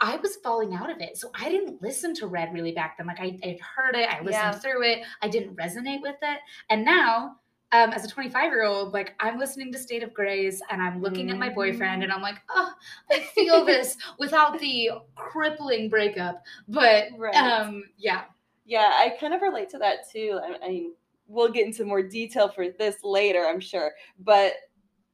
I 0.00 0.16
was 0.16 0.36
falling 0.36 0.74
out 0.74 0.90
of 0.90 1.00
it. 1.00 1.16
So 1.16 1.30
I 1.34 1.48
didn't 1.48 1.82
listen 1.82 2.14
to 2.16 2.26
Red 2.26 2.52
really 2.54 2.72
back 2.72 2.96
then. 2.98 3.06
Like 3.06 3.20
I 3.20 3.38
would 3.42 3.60
heard 3.60 3.96
it, 3.96 4.08
I 4.08 4.18
listened 4.18 4.32
Yeah. 4.32 4.52
through 4.52 4.82
it, 4.84 4.98
I 5.22 5.28
didn't 5.28 5.56
resonate 5.56 6.02
with 6.02 6.16
it. 6.22 6.38
And 6.70 6.84
now, 6.84 7.36
um, 7.72 7.90
as 7.90 8.04
a 8.04 8.08
25 8.08 8.50
year 8.50 8.64
old, 8.64 8.92
like 8.94 9.14
I'm 9.20 9.38
listening 9.38 9.72
to 9.72 9.78
State 9.78 10.02
of 10.02 10.14
Grace 10.14 10.62
and 10.70 10.80
I'm 10.80 11.02
looking 11.02 11.30
at 11.30 11.38
my 11.38 11.50
boyfriend 11.50 12.02
and 12.02 12.10
I'm 12.10 12.22
like, 12.22 12.40
oh, 12.50 12.72
I 13.10 13.20
feel 13.34 13.64
this 13.66 13.96
without 14.18 14.58
the 14.58 14.90
crippling 15.16 15.88
breakup. 15.90 16.42
But 16.68 17.08
Right. 17.16 17.34
um, 17.34 17.84
yeah, 17.98 18.24
Yeah, 18.64 18.92
I 18.96 19.14
kind 19.20 19.34
of 19.34 19.42
relate 19.42 19.68
to 19.70 19.78
that 19.78 20.10
too. 20.10 20.40
I, 20.42 20.64
I 20.64 20.68
mean, 20.68 20.94
we'll 21.26 21.50
get 21.50 21.66
into 21.66 21.84
more 21.84 22.02
detail 22.02 22.48
for 22.48 22.70
this 22.70 22.96
later, 23.04 23.44
I'm 23.46 23.60
sure. 23.60 23.92
But 24.20 24.54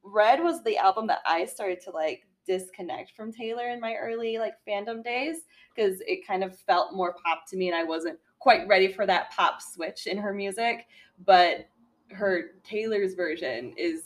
Red 0.01 0.41
was 0.41 0.63
the 0.63 0.77
album 0.77 1.07
that 1.07 1.19
I 1.25 1.45
started 1.45 1.81
to 1.81 1.91
like 1.91 2.25
disconnect 2.47 3.11
from 3.17 3.33
Taylor 3.33 3.69
in 3.69 3.81
my 3.81 3.95
early 3.95 4.37
like 4.37 4.53
fandom 4.65 5.03
days 5.03 5.39
because 5.75 5.99
it 6.07 6.25
kind 6.25 6.43
of 6.43 6.57
felt 6.57 6.93
more 6.93 7.15
pop 7.25 7.45
to 7.49 7.57
me 7.57 7.67
and 7.67 7.75
I 7.75 7.83
wasn't 7.83 8.19
quite 8.39 8.67
ready 8.67 8.93
for 8.93 9.05
that 9.07 9.31
pop 9.31 9.61
switch 9.61 10.07
in 10.07 10.17
her 10.17 10.31
music. 10.33 10.85
But 11.25 11.67
her 12.11 12.51
Taylor's 12.63 13.13
version 13.13 13.73
is 13.77 14.03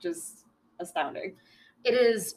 just 0.00 0.44
astounding. 0.80 1.36
It 1.84 1.94
is 1.94 2.36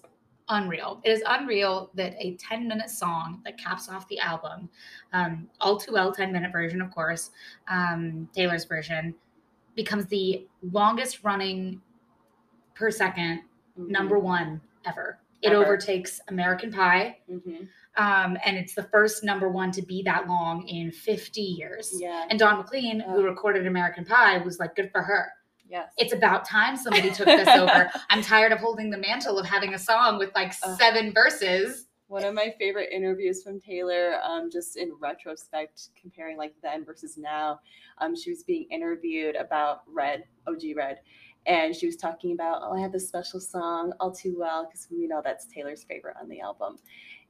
unreal. 0.50 1.02
It 1.04 1.12
is 1.12 1.24
unreal 1.28 1.92
that 1.96 2.16
a 2.20 2.36
10 2.36 2.68
minute 2.68 2.90
song 2.90 3.42
that 3.46 3.58
caps 3.58 3.90
off 3.90 4.08
the 4.08 4.20
album, 4.20 4.70
um, 5.14 5.50
all 5.60 5.78
too 5.78 5.94
well 5.94 6.12
10 6.12 6.32
minute 6.32 6.52
version, 6.52 6.82
of 6.82 6.92
course, 6.92 7.32
um, 7.68 8.30
Taylor's 8.34 8.66
version, 8.66 9.14
becomes 9.76 10.06
the 10.08 10.48
longest 10.72 11.24
running 11.24 11.82
per 12.76 12.90
2nd 12.90 13.16
mm-hmm. 13.16 13.92
number 13.92 14.20
one 14.20 14.62
ever. 14.86 15.20
It 15.42 15.52
ever. 15.52 15.64
overtakes 15.64 16.20
American 16.30 16.72
Pie. 16.72 17.18
Mm-hmm. 17.30 17.66
Um, 17.98 18.38
and 18.46 18.58
it's 18.58 18.76
the 18.76 18.84
first 18.84 19.24
number 19.24 19.50
one 19.50 19.72
to 19.72 19.82
be 19.82 20.04
that 20.04 20.28
long 20.28 20.68
in 20.68 20.92
50 20.92 21.42
years. 21.42 21.94
Yeah. 22.00 22.26
And 22.30 22.38
Don 22.38 22.58
McLean, 22.58 23.00
who 23.00 23.24
recorded 23.24 23.66
American 23.66 24.06
Pie, 24.06 24.38
was 24.40 24.60
like, 24.60 24.76
good 24.76 24.92
for 24.92 25.02
her. 25.02 25.32
Yes. 25.70 25.92
It's 25.98 26.14
about 26.14 26.46
time 26.46 26.78
somebody 26.78 27.10
took 27.10 27.26
this 27.26 27.48
over. 27.56 27.90
I'm 28.10 28.22
tired 28.22 28.52
of 28.52 28.60
holding 28.60 28.90
the 28.90 28.98
mantle 28.98 29.38
of 29.38 29.46
having 29.46 29.74
a 29.74 29.80
song 29.80 30.18
with 30.18 30.34
like 30.36 30.54
seven 30.54 31.12
verses. 31.14 31.88
One 32.08 32.24
of 32.24 32.34
my 32.34 32.54
favorite 32.58 32.90
interviews 32.94 33.44
from 33.44 33.60
Taylor, 33.60 34.20
um, 34.24 34.50
just 34.50 34.78
in 34.78 34.94
retrospect, 34.98 35.90
comparing 36.00 36.38
like 36.38 36.54
then 36.64 36.86
versus 36.86 37.18
now, 37.18 37.60
um, 37.98 38.16
she 38.16 38.30
was 38.30 38.44
being 38.44 38.66
interviewed 38.72 39.36
about 39.36 39.82
Red, 39.94 40.24
OG 40.48 40.62
Red, 40.78 41.00
and 41.48 41.76
she 41.76 41.86
was 41.86 41.96
talking 41.96 42.34
about, 42.34 42.62
oh, 42.64 42.74
I 42.74 42.82
have 42.82 42.92
this 42.92 43.08
special 43.08 43.40
song, 43.40 43.94
All 44.00 44.12
Too 44.12 44.36
Well, 44.38 44.66
because 44.66 44.88
we 44.92 45.08
know 45.08 45.22
that's 45.24 45.48
Taylor's 45.48 45.84
favorite 45.84 46.18
on 46.22 46.30
the 46.30 46.42
album. 46.42 46.78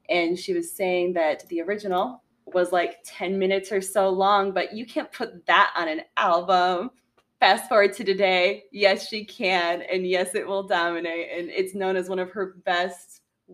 And 0.10 0.38
she 0.38 0.54
was 0.54 0.72
saying 0.72 1.14
that 1.14 1.48
the 1.50 1.62
original 1.62 2.24
was 2.46 2.72
like 2.72 2.98
10 3.06 3.38
minutes 3.38 3.72
or 3.72 3.82
so 3.82 4.10
long, 4.10 4.52
but 4.52 4.74
you 4.74 4.86
can't 4.86 5.12
put 5.12 5.46
that 5.46 5.72
on 5.78 5.88
an 5.88 6.02
album 6.18 6.92
fast 7.40 7.70
forward 7.70 7.94
to 7.94 8.04
today, 8.04 8.64
yes, 8.72 9.08
she 9.08 9.24
can, 9.24 9.84
and 9.84 10.08
yes, 10.08 10.34
it 10.34 10.48
will 10.48 10.64
dominate. 10.64 11.30
And 11.38 11.50
it's 11.50 11.76
known 11.76 11.96
as 11.96 12.10
one 12.10 12.20
of 12.20 12.32
her 12.32 12.56
best, 12.66 13.07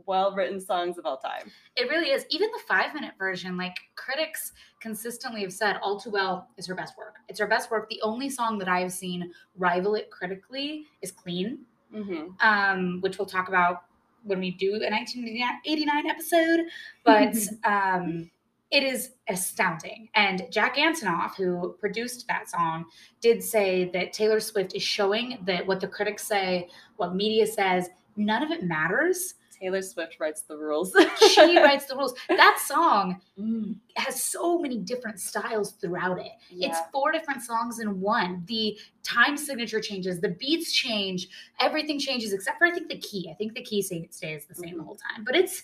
well 0.05 0.33
written 0.33 0.59
songs 0.59 0.97
of 0.97 1.05
all 1.05 1.17
time. 1.17 1.51
It 1.75 1.89
really 1.89 2.09
is. 2.09 2.25
Even 2.29 2.49
the 2.51 2.61
five 2.67 2.93
minute 2.93 3.13
version, 3.17 3.57
like 3.57 3.75
critics 3.95 4.51
consistently 4.79 5.41
have 5.41 5.53
said, 5.53 5.77
All 5.81 5.99
Too 5.99 6.09
Well 6.09 6.47
is 6.57 6.67
her 6.67 6.75
best 6.75 6.97
work. 6.97 7.15
It's 7.29 7.39
her 7.39 7.47
best 7.47 7.71
work. 7.71 7.89
The 7.89 8.01
only 8.01 8.29
song 8.29 8.57
that 8.59 8.67
I've 8.67 8.91
seen 8.91 9.31
rival 9.57 9.95
it 9.95 10.09
critically 10.11 10.85
is 11.01 11.11
Clean, 11.11 11.59
mm-hmm. 11.93 12.31
um, 12.47 13.01
which 13.01 13.17
we'll 13.17 13.27
talk 13.27 13.47
about 13.47 13.83
when 14.23 14.39
we 14.39 14.51
do 14.51 14.75
a 14.75 14.89
1989 14.89 16.07
episode. 16.07 16.65
But 17.03 17.35
um, 17.63 18.29
it 18.73 18.81
is 18.81 19.11
astounding. 19.29 20.09
And 20.15 20.47
Jack 20.49 20.77
Antonoff, 20.77 21.35
who 21.35 21.75
produced 21.79 22.27
that 22.27 22.49
song, 22.49 22.85
did 23.21 23.43
say 23.43 23.91
that 23.93 24.13
Taylor 24.13 24.39
Swift 24.39 24.73
is 24.75 24.81
showing 24.81 25.37
that 25.45 25.65
what 25.67 25.79
the 25.79 25.87
critics 25.87 26.25
say, 26.25 26.69
what 26.97 27.15
media 27.15 27.45
says, 27.45 27.89
none 28.17 28.41
of 28.41 28.49
it 28.49 28.63
matters. 28.63 29.35
Taylor 29.63 29.81
Swift 29.81 30.19
writes 30.19 30.41
the 30.41 30.57
rules. 30.57 30.95
she 31.31 31.57
writes 31.61 31.85
the 31.85 31.95
rules. 31.95 32.13
That 32.27 32.59
song 32.63 33.21
mm. 33.39 33.75
has 33.95 34.21
so 34.21 34.59
many 34.59 34.77
different 34.77 35.19
styles 35.19 35.71
throughout 35.73 36.19
it. 36.19 36.33
Yeah. 36.49 36.69
It's 36.69 36.79
four 36.91 37.11
different 37.11 37.41
songs 37.41 37.79
in 37.79 38.01
one. 38.01 38.43
The 38.47 38.77
time 39.03 39.37
signature 39.37 39.79
changes, 39.79 40.19
the 40.19 40.29
beats 40.29 40.73
change, 40.73 41.29
everything 41.61 41.99
changes 41.99 42.33
except 42.33 42.57
for 42.57 42.67
I 42.67 42.71
think 42.71 42.89
the 42.89 42.99
key. 42.99 43.29
I 43.31 43.35
think 43.35 43.53
the 43.53 43.63
key 43.63 43.81
stays 43.81 44.11
the 44.45 44.55
same 44.55 44.69
mm-hmm. 44.69 44.77
the 44.79 44.83
whole 44.83 44.97
time. 44.97 45.23
But 45.23 45.35
it's 45.35 45.63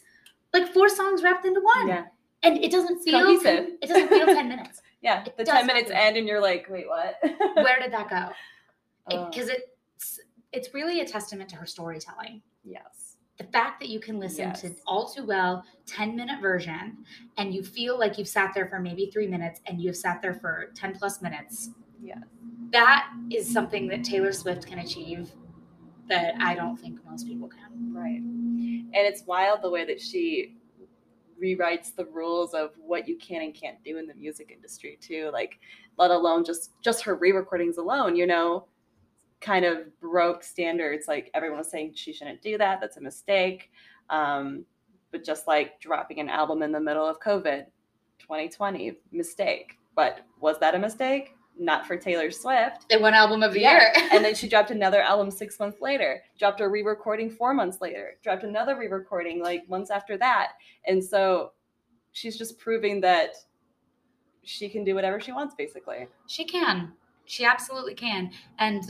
like 0.53 0.73
four 0.73 0.87
songs 0.89 1.21
wrapped 1.21 1.45
into 1.45 1.61
one. 1.61 1.89
Yeah 1.89 2.05
and 2.43 2.57
it 2.57 2.71
doesn't 2.71 2.99
feel 2.99 3.21
Cohesive. 3.21 3.69
it 3.81 3.87
doesn't 3.87 4.07
feel 4.07 4.25
10 4.25 4.47
minutes 4.47 4.81
yeah 5.01 5.23
it 5.25 5.35
the 5.37 5.43
10 5.43 5.65
minutes 5.65 5.91
end 5.91 6.17
and 6.17 6.27
you're 6.27 6.41
like 6.41 6.67
wait 6.69 6.87
what 6.87 7.17
where 7.55 7.79
did 7.79 7.91
that 7.91 8.09
go 8.09 8.29
because 9.25 9.49
it, 9.49 9.75
it's 9.95 10.19
it's 10.51 10.73
really 10.73 11.01
a 11.01 11.05
testament 11.05 11.49
to 11.49 11.55
her 11.55 11.65
storytelling 11.65 12.41
yes 12.63 13.08
the 13.39 13.45
fact 13.45 13.79
that 13.79 13.89
you 13.89 13.99
can 13.99 14.19
listen 14.19 14.49
yes. 14.49 14.61
to 14.61 14.75
all 14.85 15.09
too 15.09 15.25
well 15.25 15.63
10 15.87 16.15
minute 16.15 16.41
version 16.41 16.97
and 17.37 17.53
you 17.53 17.63
feel 17.63 17.97
like 17.97 18.17
you've 18.17 18.27
sat 18.27 18.53
there 18.53 18.67
for 18.67 18.79
maybe 18.79 19.09
three 19.11 19.27
minutes 19.27 19.61
and 19.65 19.81
you've 19.81 19.97
sat 19.97 20.21
there 20.21 20.35
for 20.35 20.71
10 20.75 20.97
plus 20.97 21.21
minutes. 21.21 21.71
Yeah 22.03 22.19
that 22.71 23.09
is 23.31 23.51
something 23.51 23.87
that 23.87 24.03
taylor 24.03 24.31
swift 24.31 24.65
can 24.65 24.79
achieve 24.79 25.31
that 26.07 26.33
i 26.41 26.55
don't 26.55 26.77
think 26.77 26.99
most 27.07 27.27
people 27.27 27.47
can. 27.47 27.93
Right. 27.93 28.21
And 28.21 28.95
it's 28.95 29.23
wild 29.25 29.61
the 29.61 29.69
way 29.69 29.85
that 29.85 30.01
she 30.01 30.55
rewrites 31.41 31.95
the 31.95 32.05
rules 32.05 32.53
of 32.53 32.71
what 32.77 33.07
you 33.07 33.15
can 33.17 33.43
and 33.43 33.53
can't 33.53 33.81
do 33.83 33.97
in 33.97 34.07
the 34.07 34.15
music 34.15 34.51
industry 34.53 34.97
too 35.01 35.29
like 35.31 35.59
let 35.97 36.11
alone 36.11 36.43
just 36.43 36.71
just 36.81 37.03
her 37.03 37.15
re-recordings 37.15 37.77
alone 37.77 38.15
you 38.15 38.27
know 38.27 38.65
kind 39.41 39.65
of 39.65 39.99
broke 39.99 40.43
standards 40.43 41.07
like 41.07 41.29
everyone 41.33 41.59
was 41.59 41.69
saying 41.69 41.93
she 41.95 42.11
shouldn't 42.11 42.41
do 42.41 42.57
that 42.57 42.81
that's 42.81 42.97
a 42.97 43.01
mistake 43.01 43.71
um, 44.09 44.65
but 45.11 45.23
just 45.23 45.47
like 45.47 45.79
dropping 45.79 46.19
an 46.19 46.29
album 46.29 46.61
in 46.61 46.71
the 46.71 46.79
middle 46.79 47.05
of 47.05 47.19
covid 47.19 47.65
2020 48.19 48.97
mistake 49.11 49.77
but 49.95 50.25
was 50.39 50.59
that 50.59 50.75
a 50.75 50.79
mistake 50.79 51.35
not 51.59 51.85
for 51.85 51.97
Taylor 51.97 52.31
Swift. 52.31 52.85
The 52.89 52.99
one 52.99 53.13
album 53.13 53.43
of 53.43 53.53
the 53.53 53.59
yeah. 53.59 53.71
year. 53.71 53.93
and 54.13 54.23
then 54.23 54.33
she 54.35 54.47
dropped 54.47 54.71
another 54.71 55.01
album 55.01 55.29
six 55.29 55.59
months 55.59 55.81
later, 55.81 56.23
dropped 56.39 56.61
a 56.61 56.67
re 56.67 56.81
recording 56.81 57.29
four 57.29 57.53
months 57.53 57.81
later, 57.81 58.17
dropped 58.23 58.43
another 58.43 58.77
re 58.77 58.87
recording 58.87 59.43
like 59.43 59.69
months 59.69 59.91
after 59.91 60.17
that. 60.17 60.53
And 60.87 61.03
so 61.03 61.51
she's 62.13 62.37
just 62.37 62.57
proving 62.57 63.01
that 63.01 63.35
she 64.43 64.69
can 64.69 64.83
do 64.83 64.95
whatever 64.95 65.19
she 65.19 65.31
wants, 65.31 65.53
basically. 65.53 66.07
She 66.27 66.45
can. 66.45 66.93
She 67.25 67.45
absolutely 67.45 67.93
can. 67.93 68.31
And 68.57 68.83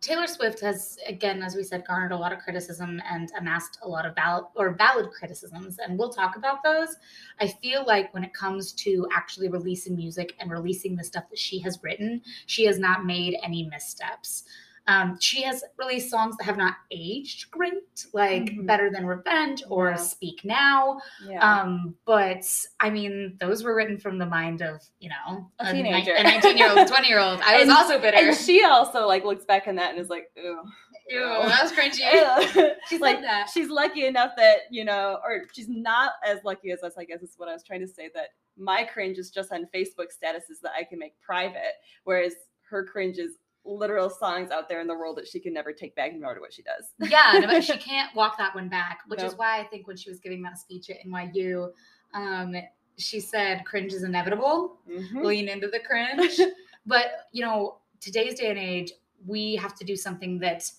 Taylor 0.00 0.28
Swift 0.28 0.60
has, 0.60 0.96
again, 1.06 1.42
as 1.42 1.56
we 1.56 1.64
said, 1.64 1.84
garnered 1.84 2.12
a 2.12 2.16
lot 2.16 2.32
of 2.32 2.38
criticism 2.38 3.02
and 3.10 3.32
amassed 3.36 3.78
a 3.82 3.88
lot 3.88 4.06
of 4.06 4.14
valid 4.14 4.44
or 4.54 4.70
valid 4.70 5.10
criticisms, 5.10 5.78
and 5.78 5.98
we'll 5.98 6.12
talk 6.12 6.36
about 6.36 6.62
those. 6.62 6.96
I 7.40 7.48
feel 7.48 7.84
like 7.84 8.14
when 8.14 8.22
it 8.22 8.32
comes 8.32 8.72
to 8.74 9.08
actually 9.12 9.48
releasing 9.48 9.96
music 9.96 10.36
and 10.38 10.50
releasing 10.50 10.94
the 10.94 11.02
stuff 11.02 11.24
that 11.30 11.38
she 11.38 11.58
has 11.60 11.80
written, 11.82 12.22
she 12.46 12.64
has 12.66 12.78
not 12.78 13.06
made 13.06 13.38
any 13.42 13.68
missteps. 13.68 14.44
Um, 14.88 15.18
she 15.20 15.42
has 15.42 15.62
released 15.76 16.10
songs 16.10 16.34
that 16.38 16.44
have 16.44 16.56
not 16.56 16.76
aged 16.90 17.50
great, 17.50 18.06
like 18.14 18.44
mm-hmm. 18.44 18.64
Better 18.64 18.90
Than 18.90 19.04
Revenge 19.04 19.62
or 19.68 19.90
yeah. 19.90 19.96
Speak 19.96 20.40
Now. 20.44 20.98
Yeah. 21.28 21.60
Um, 21.60 21.94
but 22.06 22.42
I 22.80 22.88
mean, 22.88 23.36
those 23.38 23.62
were 23.62 23.74
written 23.74 23.98
from 23.98 24.16
the 24.16 24.24
mind 24.24 24.62
of, 24.62 24.80
you 24.98 25.10
know, 25.10 25.50
a, 25.60 25.68
a 25.68 25.72
teenager, 25.72 26.14
a 26.14 26.22
19 26.22 26.56
year 26.56 26.70
old, 26.70 26.88
20 26.88 27.06
year 27.06 27.18
old. 27.18 27.40
I 27.44 27.60
was 27.60 27.68
also 27.68 28.00
bitter. 28.00 28.16
And 28.16 28.34
she 28.34 28.64
also 28.64 29.06
like 29.06 29.26
looks 29.26 29.44
back 29.44 29.68
on 29.68 29.76
that 29.76 29.90
and 29.90 30.00
is 30.00 30.08
like, 30.08 30.30
ew. 30.34 30.62
Ew, 31.10 31.20
that 31.20 31.62
was 31.62 31.72
cringy. 31.72 32.74
she's 32.88 33.00
like 33.00 33.20
that. 33.20 33.50
She's 33.52 33.68
lucky 33.68 34.06
enough 34.06 34.32
that, 34.36 34.60
you 34.70 34.86
know, 34.86 35.18
or 35.22 35.44
she's 35.52 35.68
not 35.68 36.12
as 36.26 36.38
lucky 36.44 36.70
as 36.70 36.82
us, 36.82 36.94
I 36.98 37.04
guess 37.04 37.22
is 37.22 37.34
what 37.36 37.50
I 37.50 37.52
was 37.52 37.62
trying 37.62 37.80
to 37.80 37.88
say, 37.88 38.10
that 38.14 38.28
my 38.56 38.84
cringe 38.84 39.18
is 39.18 39.30
just 39.30 39.52
on 39.52 39.68
Facebook 39.74 40.08
statuses 40.08 40.60
that 40.62 40.72
I 40.78 40.84
can 40.84 40.98
make 40.98 41.12
private, 41.20 41.74
whereas 42.04 42.34
her 42.70 42.84
cringe 42.84 43.18
is 43.18 43.36
literal 43.68 44.08
songs 44.08 44.50
out 44.50 44.68
there 44.68 44.80
in 44.80 44.86
the 44.86 44.94
world 44.94 45.16
that 45.16 45.28
she 45.28 45.38
can 45.38 45.52
never 45.52 45.72
take 45.72 45.94
back 45.94 46.12
no 46.14 46.26
matter 46.26 46.40
what 46.40 46.52
she 46.52 46.62
does. 46.62 46.92
yeah, 47.10 47.38
no, 47.38 47.60
she 47.60 47.76
can't 47.78 48.14
walk 48.14 48.38
that 48.38 48.54
one 48.54 48.68
back, 48.68 49.00
which 49.08 49.20
nope. 49.20 49.28
is 49.28 49.36
why 49.36 49.60
I 49.60 49.64
think 49.64 49.86
when 49.86 49.96
she 49.96 50.10
was 50.10 50.18
giving 50.20 50.42
that 50.42 50.58
speech 50.58 50.90
at 50.90 50.96
NYU, 51.06 51.70
um, 52.14 52.54
she 52.96 53.20
said 53.20 53.64
cringe 53.64 53.92
is 53.92 54.02
inevitable. 54.02 54.78
Mm-hmm. 54.90 55.24
Lean 55.24 55.48
into 55.48 55.68
the 55.68 55.80
cringe. 55.80 56.40
but 56.86 57.26
you 57.32 57.44
know, 57.44 57.78
today's 58.00 58.38
day 58.38 58.50
and 58.50 58.58
age, 58.58 58.92
we 59.26 59.56
have 59.56 59.74
to 59.76 59.84
do 59.84 59.96
something 59.96 60.38
that 60.40 60.70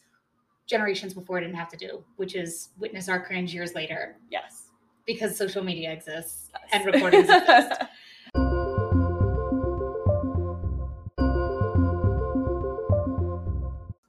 generations 0.66 1.14
before 1.14 1.40
didn't 1.40 1.56
have 1.56 1.70
to 1.70 1.78
do, 1.78 2.04
which 2.18 2.36
is 2.36 2.70
witness 2.78 3.10
our 3.10 3.24
cringe 3.24 3.54
years 3.54 3.74
later. 3.74 4.18
Yes. 4.30 4.66
Because 5.06 5.36
social 5.36 5.64
media 5.64 5.92
exists 5.92 6.52
yes. 6.54 6.70
and 6.72 6.86
recordings 6.86 7.30
exist. 7.30 7.72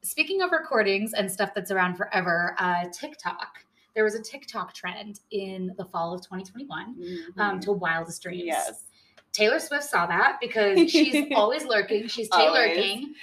Speaking 0.02 0.40
of 0.42 0.50
recordings 0.52 1.12
and 1.12 1.30
stuff 1.30 1.52
that's 1.54 1.70
around 1.70 1.96
forever, 1.96 2.54
uh, 2.58 2.86
TikTok. 2.92 3.64
There 3.94 4.04
was 4.04 4.14
a 4.14 4.22
TikTok 4.22 4.72
trend 4.72 5.20
in 5.30 5.74
the 5.76 5.84
fall 5.84 6.14
of 6.14 6.22
2021 6.22 6.94
mm-hmm. 6.94 7.40
um, 7.40 7.60
to 7.60 7.72
Wildest 7.72 8.22
Dreams. 8.22 8.44
Yes. 8.46 8.84
Taylor 9.32 9.58
Swift 9.58 9.84
saw 9.84 10.06
that 10.06 10.38
because 10.40 10.90
she's 10.90 11.26
always 11.34 11.64
lurking. 11.64 12.06
She's 12.06 12.28
Taylor 12.30 12.68
King. 12.68 13.14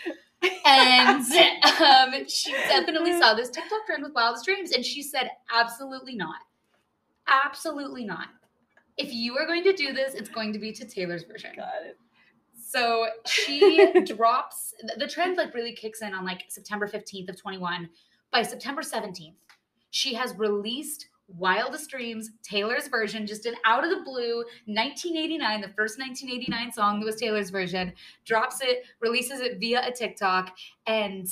and 0.66 1.24
um, 1.82 2.28
she 2.28 2.52
definitely 2.52 3.18
saw 3.20 3.34
this 3.34 3.50
TikTok 3.50 3.86
trend 3.86 4.04
with 4.04 4.14
Wildest 4.14 4.46
Dreams. 4.46 4.72
And 4.72 4.86
she 4.86 5.02
said, 5.02 5.32
absolutely 5.54 6.16
not. 6.16 6.42
Absolutely 7.28 8.06
not. 8.06 8.28
if 8.98 9.14
you 9.14 9.38
are 9.38 9.46
going 9.46 9.64
to 9.64 9.74
do 9.74 9.94
this, 9.94 10.14
it's 10.16 10.30
going 10.30 10.54
to 10.54 10.60
be 10.60 10.72
to 10.74 10.86
Taylor's 10.86 11.24
version. 11.24 11.52
Got 11.56 11.86
it. 11.86 11.98
So 12.68 13.08
she 13.26 14.02
drops 14.06 14.74
the 14.98 15.08
trend 15.08 15.38
like 15.38 15.54
really 15.54 15.74
kicks 15.74 16.02
in 16.02 16.14
on 16.14 16.26
like 16.26 16.44
September 16.50 16.88
15th 16.88 17.30
of 17.30 17.38
21. 17.38 17.90
By 18.32 18.42
September 18.42 18.82
17th, 18.82 19.36
she 19.92 20.14
has 20.16 20.36
released 20.38 21.08
Wildest 21.30 21.90
Dreams, 21.90 22.32
Taylor's 22.44 22.88
version, 22.88 23.26
just 23.26 23.46
an 23.46 23.56
out 23.66 23.84
of 23.84 23.90
the 23.90 24.04
blue 24.04 24.38
1989, 24.66 25.62
the 25.62 25.68
first 25.70 25.98
1989 25.98 26.72
song 26.74 27.00
that 27.00 27.06
was 27.06 27.16
Taylor's 27.16 27.50
version, 27.50 27.94
drops 28.26 28.62
it, 28.62 28.84
releases 29.00 29.40
it 29.40 29.60
via 29.60 29.88
a 29.88 29.92
TikTok, 29.92 30.56
and 30.88 31.28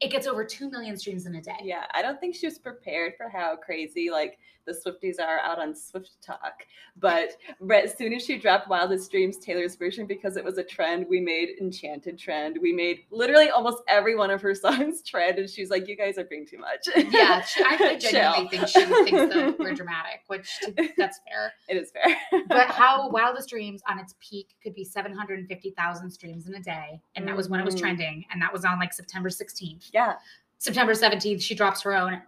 it 0.00 0.10
gets 0.10 0.26
over 0.26 0.44
2 0.44 0.68
million 0.68 0.96
streams 0.96 1.26
in 1.26 1.36
a 1.36 1.40
day. 1.40 1.58
Yeah, 1.62 1.84
I 1.94 2.02
don't 2.02 2.18
think 2.18 2.34
she 2.34 2.46
was 2.46 2.58
prepared 2.58 3.14
for 3.16 3.28
how 3.28 3.56
crazy 3.56 4.10
like 4.10 4.38
the 4.66 4.72
Swifties 4.72 5.20
are 5.20 5.38
out 5.40 5.58
on 5.58 5.74
SwiftTok. 5.74 6.66
But 6.96 7.36
as 7.70 7.96
soon 7.96 8.12
as 8.12 8.24
she 8.24 8.38
dropped 8.38 8.68
Wildest 8.68 9.10
Dreams, 9.10 9.38
Taylor's 9.38 9.76
version, 9.76 10.06
because 10.06 10.36
it 10.36 10.44
was 10.44 10.58
a 10.58 10.64
trend, 10.64 11.06
we 11.08 11.20
made 11.20 11.50
Enchanted 11.60 12.18
trend. 12.18 12.58
We 12.60 12.72
made 12.72 13.00
literally 13.10 13.50
almost 13.50 13.82
every 13.88 14.14
one 14.14 14.30
of 14.30 14.40
her 14.42 14.54
songs 14.54 15.02
trend. 15.02 15.38
And 15.38 15.48
she's 15.48 15.70
like, 15.70 15.88
you 15.88 15.96
guys 15.96 16.18
are 16.18 16.24
being 16.24 16.46
too 16.46 16.58
much. 16.58 16.86
Yeah, 17.10 17.44
I 17.66 17.96
genuinely 18.00 18.48
think 18.48 18.68
she 18.68 18.84
thinks 18.84 19.34
that 19.34 19.56
we're 19.58 19.74
dramatic, 19.74 20.22
which 20.26 20.48
that's 20.96 21.20
fair. 21.28 21.52
It 21.68 21.76
is 21.76 21.90
fair. 21.90 22.16
but 22.48 22.68
how 22.68 23.08
Wildest 23.10 23.48
Dreams 23.48 23.82
on 23.88 23.98
its 23.98 24.14
peak 24.20 24.54
could 24.62 24.74
be 24.74 24.84
750,000 24.84 26.10
streams 26.10 26.46
in 26.46 26.54
a 26.54 26.60
day. 26.60 27.00
And 27.16 27.26
that 27.26 27.36
was 27.36 27.48
when 27.48 27.60
it 27.60 27.64
was 27.64 27.74
mm-hmm. 27.74 27.82
trending. 27.82 28.24
And 28.30 28.40
that 28.42 28.52
was 28.52 28.64
on 28.64 28.78
like 28.78 28.92
September 28.92 29.28
16th. 29.28 29.90
Yeah. 29.92 30.14
September 30.58 30.92
17th, 30.92 31.42
she 31.42 31.56
drops 31.56 31.82
her 31.82 31.92
own 31.92 32.22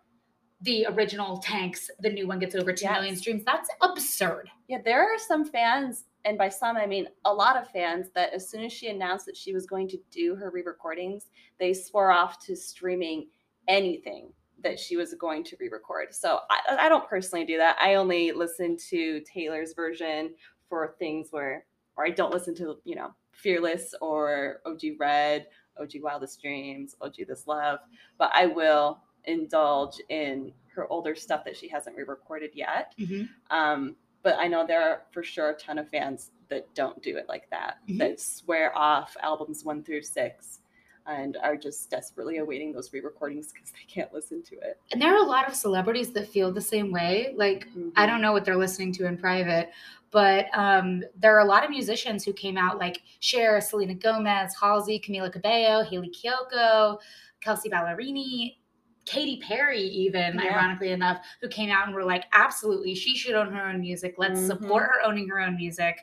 the 0.64 0.86
original 0.88 1.38
tanks, 1.38 1.90
the 2.00 2.10
new 2.10 2.26
one 2.26 2.38
gets 2.38 2.54
over 2.54 2.72
two 2.72 2.84
yes. 2.84 2.94
million 2.94 3.16
streams. 3.16 3.44
That's 3.44 3.68
absurd. 3.82 4.50
Yeah, 4.68 4.78
there 4.82 5.02
are 5.02 5.18
some 5.18 5.44
fans, 5.44 6.04
and 6.24 6.38
by 6.38 6.48
some 6.48 6.76
I 6.76 6.86
mean 6.86 7.06
a 7.24 7.32
lot 7.32 7.56
of 7.56 7.68
fans, 7.70 8.08
that 8.14 8.32
as 8.32 8.48
soon 8.48 8.64
as 8.64 8.72
she 8.72 8.88
announced 8.88 9.26
that 9.26 9.36
she 9.36 9.52
was 9.52 9.66
going 9.66 9.88
to 9.88 9.98
do 10.10 10.34
her 10.34 10.50
re-recordings, 10.50 11.26
they 11.60 11.74
swore 11.74 12.10
off 12.10 12.44
to 12.46 12.56
streaming 12.56 13.28
anything 13.68 14.32
that 14.62 14.80
she 14.80 14.96
was 14.96 15.12
going 15.14 15.44
to 15.44 15.56
re-record. 15.60 16.14
So 16.14 16.40
I, 16.50 16.86
I 16.86 16.88
don't 16.88 17.06
personally 17.08 17.44
do 17.44 17.58
that. 17.58 17.76
I 17.78 17.96
only 17.96 18.32
listen 18.32 18.78
to 18.88 19.20
Taylor's 19.20 19.74
version 19.74 20.34
for 20.68 20.94
things 20.98 21.28
where, 21.30 21.66
or 21.96 22.06
I 22.06 22.10
don't 22.10 22.32
listen 22.32 22.54
to 22.56 22.78
you 22.84 22.94
know 22.94 23.14
Fearless 23.32 23.94
or 24.00 24.60
OG 24.64 24.80
Red, 24.98 25.46
OG 25.78 25.90
Wildest 26.00 26.40
Dreams, 26.40 26.96
OG 27.02 27.16
This 27.28 27.46
Love, 27.46 27.80
but 28.16 28.30
I 28.34 28.46
will 28.46 29.00
indulge 29.26 30.00
in 30.08 30.52
her 30.74 30.90
older 30.90 31.14
stuff 31.14 31.44
that 31.44 31.56
she 31.56 31.68
hasn't 31.68 31.96
re-recorded 31.96 32.50
yet. 32.54 32.94
Mm-hmm. 32.98 33.56
Um, 33.56 33.96
but 34.22 34.36
I 34.38 34.48
know 34.48 34.66
there 34.66 34.82
are 34.82 35.02
for 35.12 35.22
sure 35.22 35.50
a 35.50 35.54
ton 35.54 35.78
of 35.78 35.88
fans 35.88 36.30
that 36.48 36.72
don't 36.74 37.00
do 37.02 37.16
it 37.16 37.26
like 37.28 37.48
that, 37.50 37.76
mm-hmm. 37.88 37.98
that 37.98 38.20
swear 38.20 38.76
off 38.76 39.16
albums 39.22 39.64
one 39.64 39.82
through 39.82 40.02
six 40.02 40.60
and 41.06 41.36
are 41.42 41.56
just 41.56 41.90
desperately 41.90 42.38
awaiting 42.38 42.72
those 42.72 42.92
re-recordings 42.92 43.52
because 43.52 43.70
they 43.72 43.84
can't 43.86 44.12
listen 44.12 44.42
to 44.42 44.54
it. 44.56 44.78
And 44.90 45.00
there 45.00 45.14
are 45.14 45.22
a 45.22 45.28
lot 45.28 45.46
of 45.46 45.54
celebrities 45.54 46.12
that 46.12 46.26
feel 46.28 46.50
the 46.50 46.60
same 46.60 46.90
way. 46.90 47.34
Like 47.36 47.68
mm-hmm. 47.68 47.90
I 47.96 48.06
don't 48.06 48.22
know 48.22 48.32
what 48.32 48.44
they're 48.44 48.56
listening 48.56 48.92
to 48.94 49.06
in 49.06 49.18
private, 49.18 49.70
but 50.10 50.46
um, 50.54 51.02
there 51.18 51.36
are 51.36 51.40
a 51.40 51.48
lot 51.48 51.64
of 51.64 51.70
musicians 51.70 52.24
who 52.24 52.32
came 52.32 52.56
out 52.56 52.78
like 52.78 53.02
Cher, 53.20 53.60
Selena 53.60 53.94
Gomez, 53.94 54.54
Halsey, 54.58 54.98
Camila 54.98 55.30
Cabello, 55.30 55.84
Hayley 55.84 56.10
Kiyoko, 56.10 56.98
Kelsea 57.40 57.68
Ballerini, 57.68 58.56
Katy 59.04 59.40
Perry, 59.40 59.82
even 59.82 60.40
yeah. 60.42 60.52
ironically 60.52 60.90
enough, 60.90 61.18
who 61.40 61.48
came 61.48 61.70
out 61.70 61.86
and 61.86 61.94
were 61.94 62.04
like, 62.04 62.24
absolutely, 62.32 62.94
she 62.94 63.16
should 63.16 63.34
own 63.34 63.52
her 63.52 63.68
own 63.68 63.80
music. 63.80 64.14
Let's 64.18 64.40
mm-hmm. 64.40 64.46
support 64.46 64.84
her 64.84 65.04
owning 65.04 65.28
her 65.28 65.40
own 65.40 65.56
music. 65.56 65.98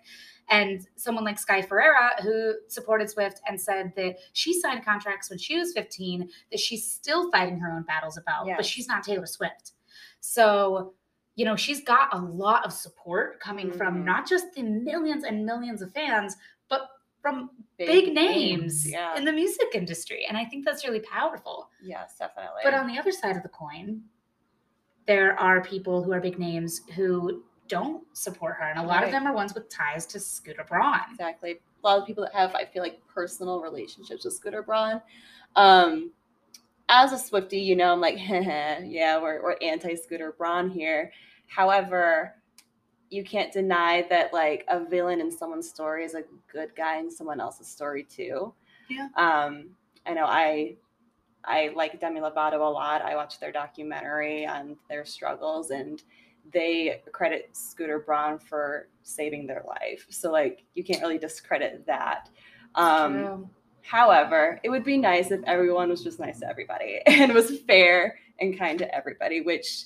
And 0.50 0.86
someone 0.98 1.24
like 1.24 1.40
Sky 1.40 1.62
Ferreira, 1.62 2.12
who 2.22 2.56
supported 2.68 3.10
Swift 3.10 3.40
and 3.48 3.60
said 3.60 3.94
that 3.96 4.18
she 4.34 4.60
signed 4.60 4.84
contracts 4.84 5.30
when 5.30 5.40
she 5.40 5.58
was 5.58 5.72
15 5.72 6.30
that 6.52 6.60
she's 6.60 6.90
still 6.92 7.32
fighting 7.32 7.58
her 7.60 7.72
own 7.72 7.84
battles 7.84 8.18
about, 8.18 8.46
yes. 8.46 8.58
but 8.58 8.66
she's 8.66 8.88
not 8.88 9.04
Taylor 9.04 9.26
Swift. 9.26 9.72
So, 10.20 10.94
you 11.36 11.46
know, 11.46 11.56
she's 11.56 11.84
got 11.84 12.14
a 12.14 12.20
lot 12.20 12.66
of 12.66 12.74
support 12.74 13.40
coming 13.40 13.70
mm-hmm. 13.70 13.78
from 13.78 14.04
not 14.04 14.28
just 14.28 14.54
the 14.54 14.64
millions 14.64 15.24
and 15.24 15.46
millions 15.46 15.82
of 15.82 15.94
fans, 15.94 16.36
from 17.22 17.52
big, 17.78 17.88
big 17.88 18.14
names, 18.14 18.86
names 18.86 18.92
yeah. 18.92 19.16
in 19.18 19.26
the 19.26 19.32
music 19.32 19.68
industry. 19.74 20.26
And 20.28 20.38
I 20.38 20.46
think 20.46 20.66
that's 20.66 20.86
really 20.86 21.02
powerful. 21.02 21.70
Yes, 21.82 22.16
definitely. 22.18 22.62
But 22.64 22.74
on 22.74 22.88
the 22.88 22.98
other 22.98 23.12
side 23.12 23.36
of 23.38 23.44
the 23.44 23.50
coin, 23.50 24.02
there 25.08 25.40
are 25.40 25.62
people 25.62 26.04
who 26.04 26.12
are 26.12 26.20
big 26.20 26.40
names 26.40 26.82
who 26.96 27.44
don't 27.68 28.04
support 28.16 28.56
her. 28.60 28.66
And 28.66 28.80
a 28.80 28.84
lot 28.84 28.98
right. 28.98 29.06
of 29.06 29.12
them 29.12 29.26
are 29.26 29.34
ones 29.34 29.54
with 29.54 29.70
ties 29.70 30.06
to 30.08 30.20
Scooter 30.20 30.66
Braun. 30.68 31.00
Exactly. 31.12 31.52
A 31.84 31.88
lot 31.88 32.00
of 32.00 32.06
people 32.06 32.24
that 32.24 32.34
have, 32.34 32.54
I 32.56 32.66
feel 32.66 32.84
like, 32.84 33.00
personal 33.08 33.62
relationships 33.62 34.26
with 34.26 34.34
Scooter 34.34 34.62
Braun. 34.62 35.02
Um, 35.56 36.12
as 36.90 37.14
a 37.14 37.18
Swifty, 37.18 37.60
you 37.60 37.76
know, 37.76 37.94
I'm 37.94 38.02
like, 38.02 38.18
yeah, 38.20 39.22
we're, 39.22 39.42
we're 39.42 39.56
anti 39.62 39.96
Scooter 39.96 40.34
Braun 40.38 40.70
here. 40.70 41.12
However, 41.48 42.36
you 43.12 43.26
can't 43.26 43.52
deny 43.52 44.06
that 44.10 44.34
like 44.34 44.64
a 44.70 44.84
villain 44.84 45.20
in 45.20 45.30
someone's 45.30 45.70
story 45.70 46.06
is 46.06 46.16
a 46.16 46.24
good 46.52 46.74
guy 46.76 46.98
in 46.98 47.12
someone 47.12 47.42
else's 47.42 47.68
story 47.68 48.04
too. 48.04 48.54
Yeah. 48.90 49.10
Um, 49.18 49.72
I 50.06 50.14
know 50.14 50.26
I 50.26 50.78
I 51.44 51.72
like 51.76 52.00
Demi 52.00 52.22
Lovato 52.22 52.54
a 52.54 52.72
lot. 52.72 53.02
I 53.02 53.16
watched 53.16 53.40
their 53.40 53.52
documentary 53.52 54.46
on 54.46 54.78
their 54.90 55.06
struggles 55.06 55.72
and 55.72 56.02
they 56.54 57.02
credit 57.12 57.50
Scooter 57.52 58.00
Braun 58.00 58.40
for 58.40 58.88
saving 59.04 59.46
their 59.46 59.64
life. 59.68 60.08
So 60.10 60.32
like 60.32 60.64
you 60.74 60.84
can't 60.84 61.02
really 61.02 61.18
discredit 61.18 61.86
that. 61.88 62.30
Um, 62.76 63.14
True. 63.14 63.50
However, 63.82 64.60
it 64.64 64.70
would 64.70 64.86
be 64.86 64.98
nice 64.98 65.32
if 65.32 65.42
everyone 65.46 65.90
was 65.90 66.04
just 66.04 66.20
nice 66.20 66.40
to 66.40 66.48
everybody 66.48 67.02
and 67.06 67.34
was 67.34 67.60
fair 67.62 68.20
and 68.40 68.58
kind 68.58 68.80
to 68.80 68.96
everybody, 68.96 69.42
which 69.42 69.86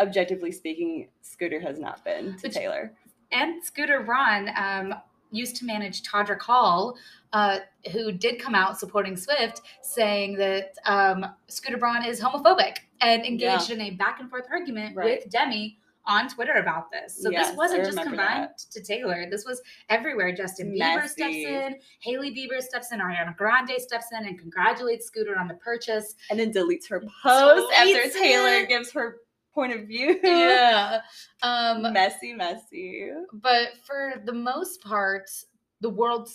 objectively 0.00 0.52
speaking, 0.52 1.08
Scooter 1.20 1.60
has 1.60 1.78
not 1.78 2.04
been 2.04 2.36
to 2.36 2.48
Which, 2.48 2.54
Taylor. 2.54 2.92
And 3.30 3.64
Scooter 3.64 4.00
Braun 4.00 4.50
um, 4.56 4.94
used 5.30 5.56
to 5.56 5.64
manage 5.64 6.02
Todrick 6.02 6.40
Hall, 6.40 6.96
uh, 7.32 7.60
who 7.92 8.12
did 8.12 8.40
come 8.40 8.54
out 8.54 8.78
supporting 8.78 9.16
Swift, 9.16 9.62
saying 9.80 10.36
that 10.36 10.76
um, 10.86 11.26
Scooter 11.48 11.78
Braun 11.78 12.04
is 12.04 12.20
homophobic 12.20 12.76
and 13.00 13.24
engaged 13.24 13.70
yeah. 13.70 13.76
in 13.76 13.80
a 13.80 13.90
back 13.92 14.20
and 14.20 14.28
forth 14.30 14.44
argument 14.50 14.94
right. 14.96 15.20
with 15.22 15.30
Demi 15.30 15.78
on 16.04 16.28
Twitter 16.28 16.54
about 16.54 16.90
this. 16.90 17.22
So 17.22 17.30
yes, 17.30 17.48
this 17.48 17.56
wasn't 17.56 17.84
just 17.84 17.96
confined 17.98 18.18
that. 18.44 18.58
to 18.72 18.82
Taylor. 18.82 19.26
This 19.30 19.44
was 19.44 19.62
everywhere. 19.88 20.34
Justin 20.34 20.72
Bieber 20.72 21.08
steps 21.08 21.34
in, 21.34 21.76
Hailey 22.00 22.34
Bieber 22.34 22.60
steps 22.60 22.92
in, 22.92 22.98
Ariana 22.98 23.36
Grande 23.36 23.74
steps 23.78 24.06
in 24.12 24.26
and 24.26 24.38
congratulates 24.38 25.06
Scooter 25.06 25.38
on 25.38 25.46
the 25.48 25.54
purchase. 25.54 26.14
And 26.30 26.38
then 26.38 26.52
deletes 26.52 26.88
her 26.88 27.00
post 27.22 27.72
deletes 27.72 27.72
after 27.76 28.18
Taylor 28.18 28.54
it. 28.54 28.68
gives 28.68 28.90
her 28.92 29.18
point 29.54 29.72
of 29.72 29.86
view. 29.86 30.18
Yeah. 30.22 31.00
Um, 31.42 31.92
messy, 31.92 32.32
messy. 32.32 33.10
But 33.32 33.70
for 33.84 34.22
the 34.24 34.32
most 34.32 34.82
part, 34.82 35.30
the 35.80 35.90
world 35.90 36.30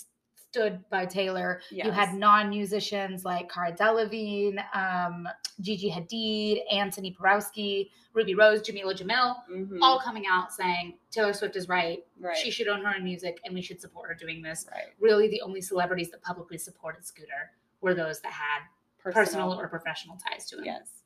stood 0.50 0.84
by 0.90 1.06
Taylor. 1.06 1.62
Yes. 1.72 1.86
You 1.86 1.92
had 1.92 2.14
non-musicians 2.14 3.26
like 3.26 3.52
Cara 3.52 3.74
Delevingne, 3.74 4.64
um, 4.76 5.28
Gigi 5.62 5.90
Hadid, 5.90 6.62
Antoni 6.74 7.16
Porowski, 7.16 7.90
Ruby 8.14 8.36
Rose, 8.36 8.62
Jameela 8.62 8.96
Jamil, 8.96 9.36
mm-hmm. 9.52 9.82
all 9.82 10.00
coming 10.00 10.24
out 10.30 10.52
saying 10.54 10.96
Taylor 11.12 11.34
Swift 11.34 11.56
is 11.56 11.68
right. 11.68 12.04
right. 12.20 12.38
She 12.38 12.52
should 12.52 12.68
own 12.68 12.82
her 12.84 12.96
own 12.96 13.04
music, 13.04 13.40
and 13.46 13.54
we 13.54 13.62
should 13.62 13.80
support 13.80 14.10
her 14.10 14.16
doing 14.16 14.42
this. 14.42 14.66
Right. 14.72 14.86
Really, 15.00 15.28
the 15.28 15.42
only 15.42 15.62
celebrities 15.62 16.10
that 16.12 16.22
publicly 16.22 16.58
supported 16.58 17.06
Scooter 17.06 17.52
were 17.82 17.94
those 17.94 18.22
that 18.22 18.32
had 18.32 18.62
personal, 19.00 19.26
personal 19.26 19.60
or 19.60 19.68
professional 19.68 20.18
ties 20.18 20.48
to 20.50 20.58
him. 20.58 20.66
Yes 20.66 20.97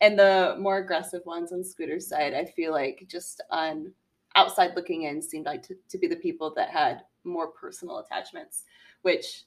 and 0.00 0.18
the 0.18 0.56
more 0.58 0.78
aggressive 0.78 1.24
ones 1.24 1.52
on 1.52 1.64
Scooter's 1.64 2.08
side, 2.08 2.34
I 2.34 2.44
feel 2.44 2.72
like 2.72 3.06
just 3.08 3.42
on 3.50 3.92
outside 4.34 4.72
looking 4.76 5.02
in 5.04 5.22
seemed 5.22 5.46
like 5.46 5.62
to, 5.62 5.74
to 5.88 5.98
be 5.98 6.06
the 6.06 6.16
people 6.16 6.52
that 6.54 6.68
had 6.68 7.02
more 7.24 7.48
personal 7.48 7.98
attachments, 7.98 8.64
which 9.02 9.44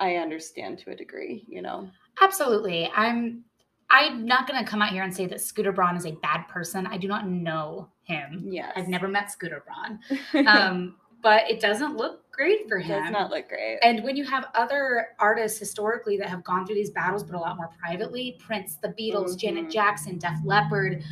I 0.00 0.16
understand 0.16 0.78
to 0.78 0.90
a 0.90 0.96
degree, 0.96 1.44
you 1.46 1.62
know. 1.62 1.88
Absolutely. 2.20 2.90
I'm 2.94 3.44
I'm 3.90 4.24
not 4.24 4.46
going 4.46 4.62
to 4.64 4.70
come 4.70 4.82
out 4.82 4.92
here 4.92 5.02
and 5.02 5.14
say 5.14 5.26
that 5.26 5.40
Scooter 5.40 5.72
Braun 5.72 5.96
is 5.96 6.06
a 6.06 6.12
bad 6.12 6.46
person. 6.48 6.86
I 6.86 6.96
do 6.96 7.08
not 7.08 7.28
know 7.28 7.88
him. 8.04 8.46
Yes. 8.48 8.72
I've 8.76 8.86
never 8.86 9.08
met 9.08 9.32
Scooter 9.32 9.64
Braun. 9.66 10.46
Um, 10.46 10.94
but 11.22 11.50
it 11.50 11.60
doesn't 11.60 11.96
look 11.96 12.19
great 12.40 12.68
for 12.68 12.78
him. 12.78 13.02
Does 13.02 13.12
not 13.12 13.30
look 13.30 13.48
great. 13.48 13.78
And 13.82 14.02
when 14.02 14.16
you 14.16 14.24
have 14.24 14.46
other 14.54 15.08
artists 15.18 15.58
historically 15.58 16.16
that 16.16 16.28
have 16.28 16.42
gone 16.42 16.64
through 16.64 16.76
these 16.76 16.90
battles, 16.90 17.22
but 17.22 17.36
a 17.36 17.38
lot 17.38 17.56
more 17.58 17.68
privately, 17.78 18.38
Prince, 18.40 18.76
the 18.76 18.88
Beatles, 18.88 19.30
mm-hmm. 19.30 19.36
Janet 19.36 19.70
Jackson, 19.70 20.18
Def 20.18 20.38
Leppard, 20.44 21.02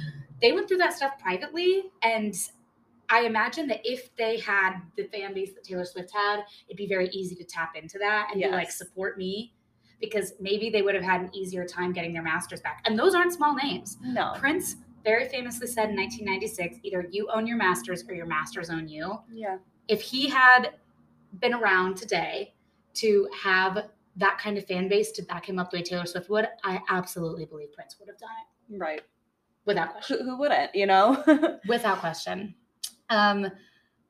they 0.41 0.53
went 0.53 0.69
through 0.69 0.79
that 0.79 0.95
stuff 0.95 1.19
privately. 1.19 1.83
And 2.03 2.35
I 3.11 3.23
imagine 3.23 3.69
that 3.69 3.81
if 3.85 4.15
they 4.17 4.39
had 4.39 4.79
the 4.97 5.05
fan 5.05 5.35
base 5.35 5.53
that 5.53 5.65
Taylor 5.65 5.85
Swift 5.85 6.11
had, 6.15 6.45
it'd 6.67 6.79
be 6.79 6.87
very 6.87 7.09
easy 7.11 7.35
to 7.37 7.45
tap 7.45 7.77
into 7.77 7.99
that 7.99 8.29
and 8.33 8.41
yes. 8.41 8.51
be 8.51 8.57
like, 8.57 8.71
support 8.71 9.19
me. 9.19 9.53
Because 10.01 10.33
maybe 10.41 10.71
they 10.71 10.81
would 10.81 10.95
have 10.95 11.05
had 11.05 11.21
an 11.21 11.35
easier 11.35 11.67
time 11.67 11.93
getting 11.93 12.13
their 12.13 12.23
masters 12.23 12.61
back. 12.61 12.83
And 12.87 12.99
those 12.99 13.15
aren't 13.15 13.33
small 13.33 13.55
names. 13.55 13.99
No. 14.03 14.33
Prince 14.37 14.77
very 15.05 15.29
famously 15.29 15.67
said 15.67 15.91
in 15.91 15.97
1996 15.97 16.79
either 16.85 17.07
you 17.11 17.29
own 17.35 17.47
your 17.47 17.57
masters 17.57 18.05
or 18.09 18.15
your 18.15 18.27
masters 18.27 18.71
own 18.71 18.89
you. 18.89 19.19
Yeah. 19.33 19.59
If 19.89 20.01
he 20.01 20.29
had 20.29 20.75
been 21.41 21.55
around 21.55 21.97
today 21.97 22.55
to 22.95 23.29
have 23.43 23.91
that 24.17 24.39
kind 24.39 24.59
of 24.59 24.67
fan 24.67 24.89
base 24.89 25.13
to 25.13 25.23
back 25.23 25.49
him 25.49 25.59
up 25.59 25.71
the 25.71 25.77
way 25.79 25.83
Taylor 25.83 26.07
Swift 26.07 26.29
would, 26.31 26.49
I 26.65 26.81
absolutely 26.89 27.45
believe 27.45 27.73
Prince 27.73 27.97
would 28.01 28.09
have 28.09 28.19
done 28.19 28.31
it 28.71 28.79
Right. 28.79 29.03
without 29.65 29.93
question. 29.93 30.19
Who, 30.19 30.25
who 30.25 30.39
wouldn't, 30.39 30.75
you 30.75 30.87
know? 30.87 31.23
Without 31.69 31.99
question. 31.99 32.55
Um, 33.11 33.47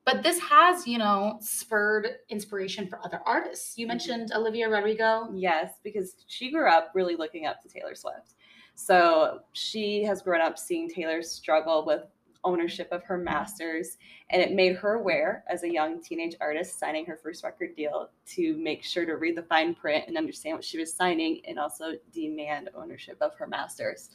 but 0.05 0.23
this 0.23 0.39
has, 0.39 0.87
you 0.87 0.97
know, 0.97 1.37
spurred 1.39 2.07
inspiration 2.29 2.87
for 2.87 2.99
other 3.05 3.21
artists. 3.25 3.77
You 3.77 3.85
Mhm. 3.85 3.89
mentioned 3.89 4.31
Olivia 4.33 4.67
Rodrigo. 4.69 5.29
Yes, 5.35 5.73
because 5.83 6.25
she 6.27 6.49
grew 6.51 6.67
up 6.67 6.91
really 6.95 7.15
looking 7.15 7.45
up 7.45 7.61
to 7.61 7.69
Taylor 7.69 7.93
Swift. 7.93 8.33
So 8.73 9.41
she 9.53 10.03
has 10.03 10.21
grown 10.23 10.41
up 10.41 10.57
seeing 10.57 10.89
Taylor 10.89 11.21
struggle 11.21 11.85
with 11.85 12.03
ownership 12.43 12.87
of 12.91 13.03
her 13.03 13.17
masters, 13.17 13.97
and 14.29 14.41
it 14.41 14.53
made 14.53 14.75
her 14.77 14.93
aware 14.95 15.43
as 15.49 15.63
a 15.63 15.71
young 15.71 16.01
teenage 16.01 16.35
artist 16.39 16.79
signing 16.79 17.05
her 17.05 17.17
first 17.21 17.43
record 17.43 17.75
deal 17.75 18.09
to 18.27 18.57
make 18.57 18.83
sure 18.83 19.05
to 19.05 19.13
read 19.13 19.35
the 19.35 19.43
fine 19.43 19.73
print 19.75 20.05
and 20.07 20.17
understand 20.17 20.55
what 20.55 20.63
she 20.63 20.77
was 20.77 20.93
signing 20.93 21.41
and 21.47 21.59
also 21.59 21.93
demand 22.13 22.69
ownership 22.75 23.17
of 23.21 23.33
her 23.35 23.47
masters. 23.47 24.09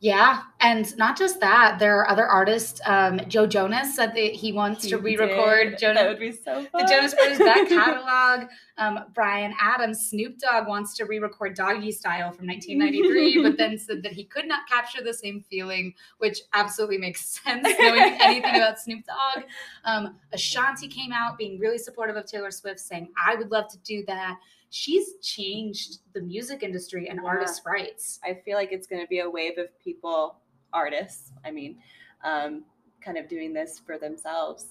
Yeah, 0.00 0.42
and 0.60 0.96
not 0.96 1.18
just 1.18 1.40
that, 1.40 1.80
there 1.80 1.98
are 1.98 2.08
other 2.08 2.24
artists. 2.24 2.80
Um, 2.86 3.20
Joe 3.26 3.48
Jonas 3.48 3.96
said 3.96 4.14
that 4.14 4.32
he 4.32 4.52
wants 4.52 4.86
to 4.86 4.96
re-record 4.96 5.70
did. 5.70 5.78
Jonas. 5.78 6.02
That 6.02 6.08
would 6.08 6.20
be 6.20 6.30
so 6.30 6.64
fun. 6.66 6.82
the 6.82 6.86
Jonas 6.88 7.14
Brothers 7.14 7.38
back 7.38 7.68
catalog. 7.68 8.48
Um, 8.78 9.00
Bryan 9.12 9.52
Adams, 9.60 10.08
Snoop 10.08 10.38
Dogg 10.38 10.66
wants 10.68 10.94
to 10.96 11.04
re-record 11.04 11.54
Doggy 11.54 11.92
Style 11.92 12.30
from 12.32 12.46
1993, 12.48 13.42
but 13.42 13.58
then 13.58 13.76
said 13.76 14.02
that 14.04 14.12
he 14.12 14.24
could 14.24 14.46
not 14.46 14.68
capture 14.68 15.02
the 15.02 15.12
same 15.12 15.44
feeling, 15.50 15.92
which 16.18 16.40
absolutely 16.54 16.98
makes 16.98 17.24
sense 17.44 17.66
knowing 17.80 18.16
anything 18.20 18.54
about 18.56 18.78
Snoop 18.78 19.04
Dogg. 19.04 19.44
Um, 19.84 20.16
Ashanti 20.32 20.88
came 20.88 21.12
out 21.12 21.36
being 21.36 21.58
really 21.58 21.78
supportive 21.78 22.16
of 22.16 22.24
Taylor 22.26 22.50
Swift, 22.50 22.80
saying, 22.80 23.08
"I 23.22 23.34
would 23.34 23.50
love 23.50 23.68
to 23.72 23.78
do 23.78 24.04
that." 24.06 24.38
She's 24.70 25.14
changed 25.22 26.00
the 26.12 26.20
music 26.20 26.62
industry 26.62 27.08
and 27.08 27.18
Yeah. 27.22 27.28
artists' 27.28 27.62
rights. 27.66 28.20
I 28.22 28.34
feel 28.44 28.56
like 28.56 28.70
it's 28.70 28.86
going 28.86 29.02
to 29.02 29.08
be 29.08 29.20
a 29.20 29.28
wave 29.28 29.58
of 29.58 29.76
people, 29.80 30.36
artists, 30.72 31.32
I 31.44 31.50
mean, 31.50 31.78
um, 32.22 32.64
kind 33.00 33.16
of 33.16 33.28
doing 33.28 33.52
this 33.54 33.78
for 33.78 33.96
themselves. 33.98 34.66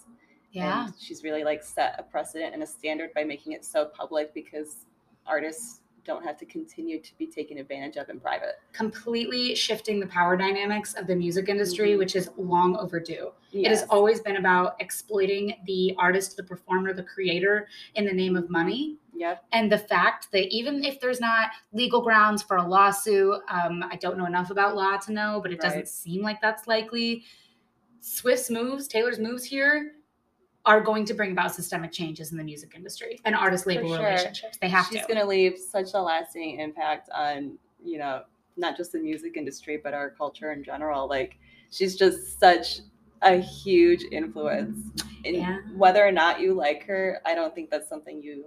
Yeah. 0.51 0.85
And 0.85 0.93
she's 0.99 1.23
really 1.23 1.43
like 1.43 1.63
set 1.63 1.95
a 1.99 2.03
precedent 2.03 2.53
and 2.53 2.63
a 2.63 2.67
standard 2.67 3.13
by 3.13 3.23
making 3.23 3.53
it 3.53 3.63
so 3.65 3.85
public 3.85 4.33
because 4.33 4.85
artists 5.25 5.81
don't 6.05 6.23
have 6.23 6.37
to 6.37 6.45
continue 6.45 7.01
to 7.01 7.17
be 7.17 7.27
taken 7.27 7.57
advantage 7.57 7.97
of 7.97 8.07
in 8.09 8.17
private. 8.17 8.55
completely 8.71 9.53
shifting 9.53 9.99
the 9.99 10.07
power 10.07 10.37
dynamics 10.37 10.93
of 10.93 11.05
the 11.05 11.13
music 11.15 11.49
industry, 11.49 11.89
Mhm. 11.91 11.97
which 11.97 12.15
is 12.15 12.29
long 12.37 12.77
overdue. 12.77 13.33
It 13.51 13.67
has 13.67 13.83
always 13.89 14.21
been 14.21 14.37
about 14.37 14.77
exploiting 14.79 15.55
the 15.65 15.93
artist, 15.97 16.37
the 16.37 16.43
performer, 16.43 16.93
the 16.93 17.03
creator 17.03 17.67
in 17.95 18.05
the 18.05 18.13
name 18.13 18.37
of 18.37 18.49
money. 18.49 18.97
Yep. 19.15 19.43
And 19.51 19.69
the 19.69 19.77
fact 19.79 20.31
that 20.31 20.47
even 20.47 20.81
if 20.85 21.01
there's 21.01 21.19
not 21.19 21.49
legal 21.73 21.99
grounds 22.01 22.41
for 22.41 22.55
a 22.55 22.65
lawsuit, 22.65 23.41
um, 23.49 23.83
I 23.83 23.97
don't 23.97 24.17
know 24.17 24.25
enough 24.27 24.49
about 24.49 24.75
law 24.77 24.95
to 24.95 25.11
know, 25.11 25.41
but 25.41 25.51
it 25.51 25.59
doesn't 25.59 25.89
seem 25.89 26.21
like 26.21 26.39
that's 26.39 26.67
likely. 26.67 27.25
Swift's 27.99 28.49
moves, 28.49 28.87
Taylor's 28.87 29.19
moves 29.19 29.43
here 29.43 29.95
are 30.67 30.81
going 30.81 31.05
to 31.05 31.13
bring 31.13 31.31
about 31.31 31.55
systemic 31.55 31.93
changes 31.93 32.33
in 32.33 32.37
the 32.37 32.43
music 32.43 32.73
industry 32.75 33.19
and 33.23 33.33
artist 33.33 33.65
label 33.65 33.87
sure. 33.95 34.05
relationships. 34.05 34.57
They 34.61 34.67
have 34.67 34.85
She's 34.87 35.01
to. 35.01 35.07
going 35.07 35.19
to 35.19 35.25
leave 35.25 35.57
such 35.57 35.93
a 35.93 36.01
lasting 36.01 36.59
impact 36.59 37.09
on, 37.15 37.57
you 37.83 37.97
know, 37.97 38.23
not 38.57 38.75
just 38.75 38.91
the 38.91 38.99
music 38.99 39.37
industry, 39.37 39.79
but 39.81 39.93
our 39.93 40.09
culture 40.09 40.51
in 40.51 40.65
general. 40.65 41.07
Like, 41.07 41.37
she's 41.71 41.95
just 41.95 42.37
such 42.37 42.81
a 43.21 43.37
huge 43.37 44.03
influence. 44.11 44.91
And 45.25 45.37
Yeah. 45.37 45.59
whether 45.73 46.05
or 46.05 46.11
not 46.11 46.41
you 46.41 46.53
like 46.53 46.83
her, 46.83 47.21
I 47.25 47.33
don't 47.33 47.55
think 47.55 47.69
that's 47.69 47.87
something 47.87 48.21
you 48.21 48.45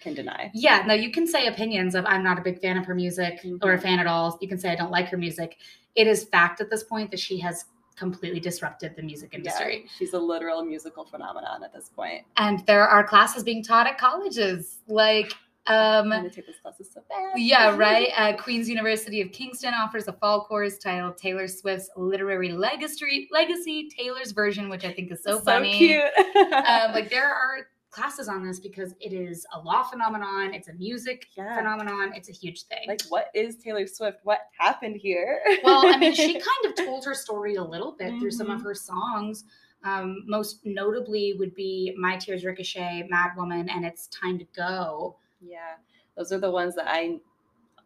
can 0.00 0.12
deny. 0.12 0.50
Yeah, 0.52 0.84
no, 0.86 0.92
you 0.92 1.10
can 1.10 1.26
say 1.26 1.46
opinions 1.46 1.94
of 1.94 2.04
I'm 2.06 2.22
not 2.22 2.38
a 2.38 2.42
big 2.42 2.60
fan 2.60 2.76
of 2.76 2.84
her 2.84 2.94
music 2.94 3.40
or 3.62 3.72
a 3.72 3.78
Mhm. 3.78 3.82
fan 3.82 3.98
at 4.00 4.06
all. 4.06 4.38
You 4.42 4.48
can 4.48 4.58
say 4.58 4.70
I 4.70 4.76
don't 4.76 4.90
like 4.90 5.08
her 5.08 5.16
music. 5.16 5.56
It 5.94 6.06
is 6.06 6.24
fact 6.24 6.60
at 6.60 6.68
this 6.68 6.84
point 6.84 7.10
that 7.10 7.20
she 7.20 7.38
has 7.38 7.64
completely 7.96 8.40
disrupted 8.40 8.96
the 8.96 9.02
music 9.02 9.34
industry. 9.34 9.82
Yeah, 9.84 9.90
she's 9.96 10.14
a 10.14 10.18
literal 10.18 10.64
musical 10.64 11.04
phenomenon 11.04 11.62
at 11.62 11.72
this 11.72 11.90
point. 11.94 12.24
And 12.36 12.64
there 12.66 12.86
are 12.86 13.04
classes 13.04 13.42
being 13.42 13.62
taught 13.62 13.86
at 13.86 13.98
colleges. 13.98 14.78
Like 14.88 15.32
I'm 15.66 16.04
um 16.04 16.10
gonna 16.10 16.28
take 16.30 16.46
this 16.46 16.56
class 16.60 16.76
so 16.78 17.00
bad. 17.08 17.32
yeah, 17.36 17.74
right. 17.76 18.08
Uh, 18.16 18.36
Queen's 18.36 18.68
University 18.68 19.20
of 19.22 19.32
Kingston 19.32 19.72
offers 19.72 20.08
a 20.08 20.12
fall 20.12 20.44
course 20.44 20.76
titled 20.76 21.16
Taylor 21.16 21.48
Swift's 21.48 21.88
Literary 21.96 22.52
Legacy, 22.52 23.28
Legacy 23.30 23.88
Taylor's 23.88 24.32
version, 24.32 24.68
which 24.68 24.84
I 24.84 24.92
think 24.92 25.10
is 25.10 25.22
so, 25.22 25.40
funny. 25.40 25.78
cute. 25.78 26.02
um, 26.36 26.92
like 26.92 27.08
there 27.08 27.28
are 27.28 27.68
classes 27.94 28.28
on 28.28 28.44
this 28.46 28.58
because 28.58 28.92
it 29.00 29.12
is 29.12 29.46
a 29.54 29.60
law 29.60 29.84
phenomenon, 29.84 30.52
it's 30.52 30.68
a 30.68 30.72
music 30.74 31.28
Yeah. 31.36 31.56
phenomenon, 31.56 32.12
it's 32.14 32.28
a 32.28 32.32
huge 32.32 32.64
thing. 32.64 32.88
like, 32.88 33.02
what 33.08 33.28
is 33.34 33.56
Taylor 33.56 33.86
Swift? 33.86 34.18
What 34.24 34.40
happened 34.58 34.96
here? 34.96 35.40
well, 35.62 35.86
I 35.86 35.96
mean, 35.96 36.12
she 36.12 36.32
kind 36.32 36.64
of 36.66 36.74
told 36.84 37.04
her 37.04 37.14
story 37.14 37.54
a 37.54 37.62
little 37.62 37.92
bit 37.92 38.18
through 38.18 38.32
some 38.32 38.50
of 38.50 38.60
Mhm. 38.60 38.64
her 38.64 38.74
songs. 38.74 39.44
Um, 39.84 40.24
most 40.26 40.64
notably 40.64 41.34
would 41.34 41.54
be 41.54 41.94
My 41.96 42.16
Tears 42.16 42.44
Ricochet, 42.44 43.06
Mad 43.10 43.36
Woman, 43.36 43.68
and 43.68 43.84
It's 43.84 44.08
Time 44.08 44.38
to 44.38 44.44
Go. 44.56 45.16
Yeah, 45.40 45.74
those 46.16 46.32
are 46.32 46.38
the 46.38 46.50
ones 46.50 46.74
that 46.74 46.86
I 46.88 47.20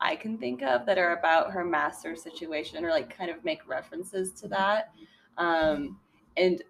I 0.00 0.14
can 0.14 0.38
think 0.38 0.62
of 0.62 0.86
that 0.86 0.96
are 0.96 1.16
about 1.18 1.50
her 1.50 1.64
master 1.64 2.14
situation 2.14 2.84
or 2.84 2.90
like 2.90 3.10
kind 3.14 3.32
of 3.32 3.44
make 3.44 3.66
references 3.68 4.32
to 4.40 4.46
that. 4.46 4.92
Um, 5.38 5.98
and 6.36 6.62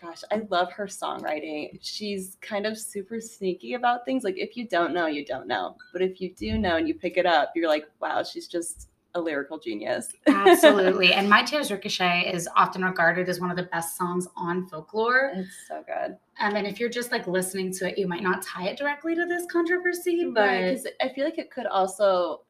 gosh, 0.00 0.22
I 0.30 0.42
love 0.50 0.72
her 0.72 0.86
songwriting. 0.86 1.78
She's 1.80 2.36
kind 2.40 2.66
of 2.66 2.78
super 2.78 3.20
sneaky 3.20 3.74
about 3.74 4.04
things. 4.04 4.24
Like 4.24 4.38
if 4.38 4.56
you 4.56 4.66
don't 4.68 4.92
know, 4.92 5.06
you 5.06 5.24
don't 5.24 5.46
know. 5.46 5.76
But 5.92 6.02
if 6.02 6.20
you 6.20 6.34
do 6.34 6.58
know 6.58 6.76
and 6.76 6.86
you 6.86 6.94
pick 6.94 7.16
it 7.16 7.26
up, 7.26 7.52
you're 7.54 7.68
like, 7.68 7.86
wow, 8.00 8.22
she's 8.22 8.46
just 8.48 8.88
a 9.14 9.20
lyrical 9.20 9.58
genius. 9.58 10.12
Absolutely. 10.26 11.14
and 11.14 11.28
My 11.28 11.42
Tears 11.42 11.70
Ricochet 11.70 12.30
is 12.32 12.48
often 12.54 12.84
regarded 12.84 13.28
as 13.28 13.40
one 13.40 13.50
of 13.50 13.56
the 13.56 13.62
best 13.64 13.96
songs 13.96 14.28
on 14.36 14.66
folklore. 14.66 15.32
it's 15.34 15.48
so 15.66 15.82
good. 15.86 16.16
Um, 16.38 16.54
and 16.54 16.66
if 16.66 16.78
you're 16.78 16.90
just 16.90 17.12
like 17.12 17.26
listening 17.26 17.72
to 17.74 17.88
it, 17.88 17.98
you 17.98 18.06
might 18.06 18.22
not 18.22 18.42
tie 18.42 18.68
it 18.68 18.76
directly 18.76 19.14
to 19.14 19.24
this 19.24 19.46
controversy, 19.50 20.30
but 20.34 20.40
Right, 20.40 20.78
I 21.00 21.08
feel 21.08 21.24
like 21.24 21.38
it 21.38 21.50
could 21.50 21.66
also 21.66 22.42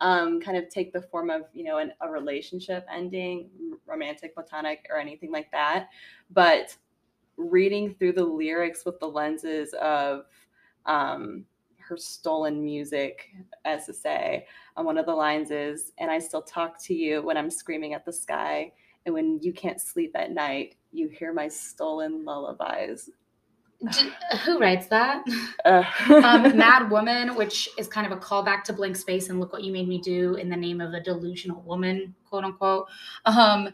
um, 0.00 0.40
kind 0.40 0.56
of 0.56 0.68
take 0.68 0.92
the 0.92 1.00
form 1.00 1.30
of 1.30 1.42
you 1.52 1.64
know 1.64 1.78
an, 1.78 1.92
a 2.00 2.10
relationship 2.10 2.86
ending, 2.92 3.48
romantic, 3.86 4.34
platonic, 4.34 4.86
or 4.90 4.98
anything 4.98 5.30
like 5.32 5.50
that. 5.52 5.88
But 6.30 6.76
reading 7.36 7.94
through 7.94 8.12
the 8.12 8.24
lyrics 8.24 8.84
with 8.84 8.98
the 9.00 9.08
lenses 9.08 9.74
of 9.80 10.24
um, 10.86 11.44
her 11.78 11.96
stolen 11.96 12.64
music, 12.64 13.30
say, 13.92 14.46
and 14.76 14.86
one 14.86 14.98
of 14.98 15.06
the 15.06 15.14
lines 15.14 15.50
is, 15.50 15.92
"And 15.98 16.10
I 16.10 16.18
still 16.18 16.42
talk 16.42 16.82
to 16.84 16.94
you 16.94 17.22
when 17.22 17.36
I'm 17.36 17.50
screaming 17.50 17.94
at 17.94 18.04
the 18.04 18.12
sky." 18.12 18.72
And 19.06 19.14
when 19.14 19.38
you 19.40 19.52
can't 19.52 19.80
sleep 19.80 20.12
at 20.16 20.32
night, 20.32 20.74
you 20.92 21.08
hear 21.08 21.32
my 21.32 21.46
stolen 21.46 22.24
lullabies. 22.24 23.08
Who 24.44 24.58
writes 24.58 24.86
that? 24.88 25.22
Ugh. 25.64 25.84
um, 26.10 26.56
Mad 26.56 26.90
Woman, 26.90 27.34
which 27.34 27.68
is 27.78 27.86
kind 27.88 28.10
of 28.10 28.16
a 28.16 28.20
callback 28.20 28.64
to 28.64 28.72
Blank 28.72 28.96
Space 28.96 29.28
and 29.28 29.38
Look 29.40 29.52
What 29.52 29.62
You 29.64 29.72
Made 29.72 29.88
Me 29.88 29.98
Do 30.00 30.34
in 30.34 30.48
the 30.48 30.56
name 30.56 30.80
of 30.80 30.92
a 30.94 31.00
delusional 31.00 31.60
woman, 31.62 32.14
quote 32.24 32.44
unquote. 32.44 32.86
Um, 33.26 33.68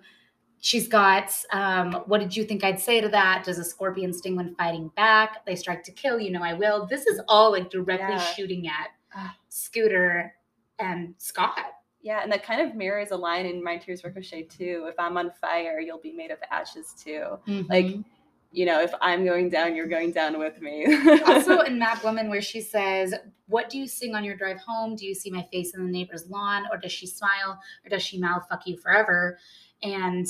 she's 0.61 0.89
got, 0.89 1.33
um, 1.53 1.93
What 2.07 2.21
did 2.21 2.37
you 2.37 2.45
think 2.45 2.65
I'd 2.65 2.81
say 2.81 3.01
to 3.01 3.09
that? 3.11 3.45
Does 3.45 3.59
a 3.59 3.65
scorpion 3.65 4.13
sting 4.13 4.37
when 4.37 4.55
fighting 4.57 4.89
back? 4.97 5.45
They 5.47 5.57
strike 5.57 5.83
to 5.85 5.93
kill, 5.93 6.19
you 6.21 6.31
know 6.31 6.43
I 6.43 6.55
will. 6.55 6.87
This 6.87 7.07
is 7.07 7.21
all 7.29 7.53
like 7.53 7.71
directly 7.71 8.15
Yeah. 8.17 8.19
shooting 8.19 8.67
at 8.69 8.89
Ah. 9.15 9.37
Scooter 9.51 10.35
and 10.79 11.15
Scott. 11.19 11.59
Yeah, 12.01 12.21
and 12.23 12.33
that 12.33 12.43
kind 12.43 12.61
of 12.67 12.75
mirrors 12.75 13.11
a 13.13 13.17
line 13.17 13.47
in 13.47 13.63
My 13.63 13.77
Tears 13.77 14.03
Ricochet 14.03 14.45
too. 14.45 14.87
If 14.89 14.95
I'm 14.99 15.17
on 15.17 15.31
fire, 15.41 15.79
you'll 15.79 16.01
be 16.01 16.13
made 16.13 16.31
of 16.33 16.39
ashes 16.51 16.95
too. 16.99 17.39
Like, 17.69 17.85
Mhm. 17.87 18.05
You 18.53 18.67
know, 18.67 18.81
if 18.81 18.93
I'm 19.01 19.25
going 19.25 19.49
down, 19.49 19.75
you're 19.75 19.89
going 19.89 20.13
down 20.13 20.39
with 20.39 20.61
me. 20.61 20.87
also 21.27 21.61
in 21.67 21.79
Mad 21.79 22.03
Woman, 22.03 22.29
where 22.29 22.43
she 22.43 22.61
says, 22.61 23.15
What 23.47 23.71
do 23.71 23.79
you 23.79 23.87
sing 23.89 24.15
on 24.15 24.25
your 24.25 24.37
drive 24.37 24.59
home? 24.59 24.95
Do 24.95 25.07
you 25.07 25.15
see 25.15 25.31
my 25.31 25.47
face 25.51 25.75
in 25.75 25.85
the 25.85 25.91
neighbor's 25.91 26.29
lawn? 26.29 26.65
Or 26.71 26.77
does 26.77 26.93
she 26.93 27.07
smile? 27.07 27.59
Or 27.85 27.89
does 27.89 28.03
she 28.03 28.19
mouth 28.19 28.45
fuck 28.49 28.67
you 28.67 28.77
forever? 28.77 29.39
And 29.83 30.27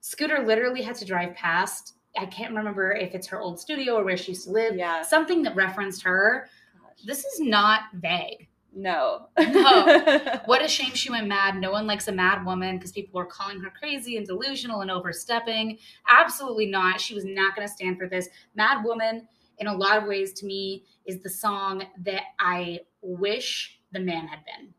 Scooter 0.00 0.44
literally 0.44 0.82
had 0.82 0.96
to 0.96 1.04
drive 1.04 1.34
past. 1.34 1.94
I 2.18 2.26
can't 2.26 2.54
remember 2.54 2.92
if 2.92 3.14
it's 3.14 3.26
her 3.26 3.40
old 3.40 3.60
studio 3.60 3.96
or 3.96 4.04
where 4.04 4.16
she 4.16 4.32
used 4.32 4.44
to 4.44 4.50
live. 4.52 4.74
yeah. 4.74 5.02
Something 5.02 5.42
that 5.42 5.54
referenced 5.54 6.02
her. 6.02 6.48
Gosh. 6.80 7.04
This 7.04 7.24
is 7.24 7.40
not 7.40 7.82
vague. 7.92 8.48
No. 8.78 9.28
No. 9.38 10.40
What 10.44 10.62
a 10.62 10.68
shame 10.68 10.94
she 10.94 11.10
went 11.10 11.26
mad. 11.26 11.56
No 11.56 11.70
one 11.72 11.86
likes 11.86 12.08
a 12.08 12.12
mad 12.12 12.44
woman 12.44 12.76
because 12.76 12.92
people 12.92 13.18
were 13.18 13.24
calling 13.26 13.58
her 13.60 13.70
crazy 13.70 14.18
and 14.18 14.26
delusional 14.26 14.82
and 14.82 14.90
overstepping. 14.90 15.78
Absolutely 16.06 16.66
not. 16.66 17.00
She 17.00 17.14
was 17.14 17.24
not 17.24 17.56
going 17.56 17.66
to 17.66 17.72
stand 17.72 17.98
for 17.98 18.06
this. 18.06 18.28
Mad 18.54 18.84
Woman, 18.84 19.26
in 19.58 19.66
a 19.66 19.74
lot 19.74 19.96
of 19.96 20.04
ways, 20.04 20.34
to 20.34 20.46
me, 20.46 20.84
is 21.06 21.22
the 21.22 21.30
song 21.30 21.84
that 22.04 22.22
I 22.38 22.80
wish 23.00 23.80
the 23.92 24.00
man 24.00 24.28
had 24.28 24.40
been. 24.44 24.74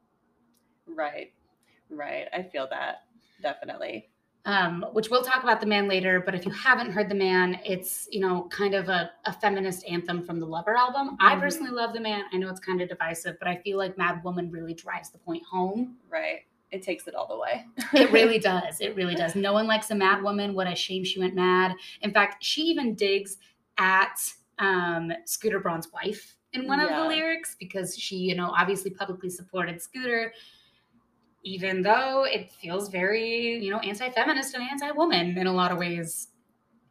right. 0.96 1.34
Right. 1.90 2.28
I 2.34 2.44
feel 2.44 2.68
that. 2.70 3.04
Definitely. 3.42 4.10
Um, 4.48 4.86
which 4.94 5.10
we'll 5.10 5.24
talk 5.24 5.44
about 5.44 5.60
the 5.60 5.68
man 5.68 5.90
later. 5.90 6.24
But 6.26 6.34
if 6.34 6.46
you 6.46 6.52
haven't 6.52 6.92
heard 6.92 7.10
the 7.10 7.16
man, 7.16 7.60
it's 7.66 8.08
you 8.10 8.22
know 8.22 8.48
kind 8.50 8.74
of 8.74 8.88
a, 8.90 9.12
a 9.26 9.34
feminist 9.34 9.86
anthem 9.86 10.24
from 10.24 10.40
the 10.40 10.46
Lover 10.46 10.76
album. 10.76 11.12
Mm-hmm. 11.12 11.28
I 11.28 11.36
personally 11.36 11.72
love 11.72 11.94
the 11.94 12.00
man. 12.00 12.24
I 12.34 12.38
know 12.38 12.50
it's 12.50 12.62
kind 12.62 12.82
of 12.82 12.88
divisive, 12.90 13.38
but 13.40 13.48
I 13.48 13.58
feel 13.58 13.78
like 13.78 13.98
Mad 13.98 14.24
Woman 14.24 14.50
really 14.50 14.74
drives 14.74 15.10
the 15.10 15.18
point 15.20 15.44
home. 15.44 15.98
Right. 16.10 16.40
It 16.72 16.82
takes 16.82 17.08
it 17.08 17.16
all 17.16 17.28
the 17.28 17.38
way. 17.38 17.66
it 17.94 18.12
really 18.14 18.40
does. 18.40 18.80
It 18.80 18.96
really 18.96 19.16
does. 19.16 19.36
No 19.36 19.54
one 19.54 19.68
likes 19.68 19.92
a 19.92 19.96
mad 19.96 20.24
woman. 20.24 20.54
What 20.54 20.68
a 20.68 20.76
shame 20.76 21.04
she 21.04 21.20
went 21.20 21.36
mad. 21.36 21.74
In 22.02 22.12
fact, 22.12 22.44
she 22.44 22.62
even 22.64 22.96
digs 22.96 23.38
at 23.78 24.18
um, 24.60 25.12
Scooter 25.26 25.60
Braun's 25.60 25.92
wife 25.94 26.36
in 26.54 26.68
one 26.68 26.80
yeah. 26.80 26.86
of 26.88 27.04
the 27.04 27.08
lyrics 27.08 27.56
because 27.60 27.98
she, 27.98 28.16
you 28.16 28.36
know, 28.36 28.54
obviously 28.58 28.92
publicly 28.92 29.30
supported 29.30 29.82
Scooter 29.82 30.34
even 31.48 31.82
though 31.82 32.26
it 32.26 32.52
feels 32.52 32.90
very, 32.90 33.58
you 33.64 33.72
know, 33.72 33.80
anti-feminist 33.80 34.54
and 34.54 34.64
anti-woman 34.64 35.38
in 35.38 35.48
a 35.48 35.52
lot 35.52 35.72
of 35.72 35.78
ways, 35.78 36.28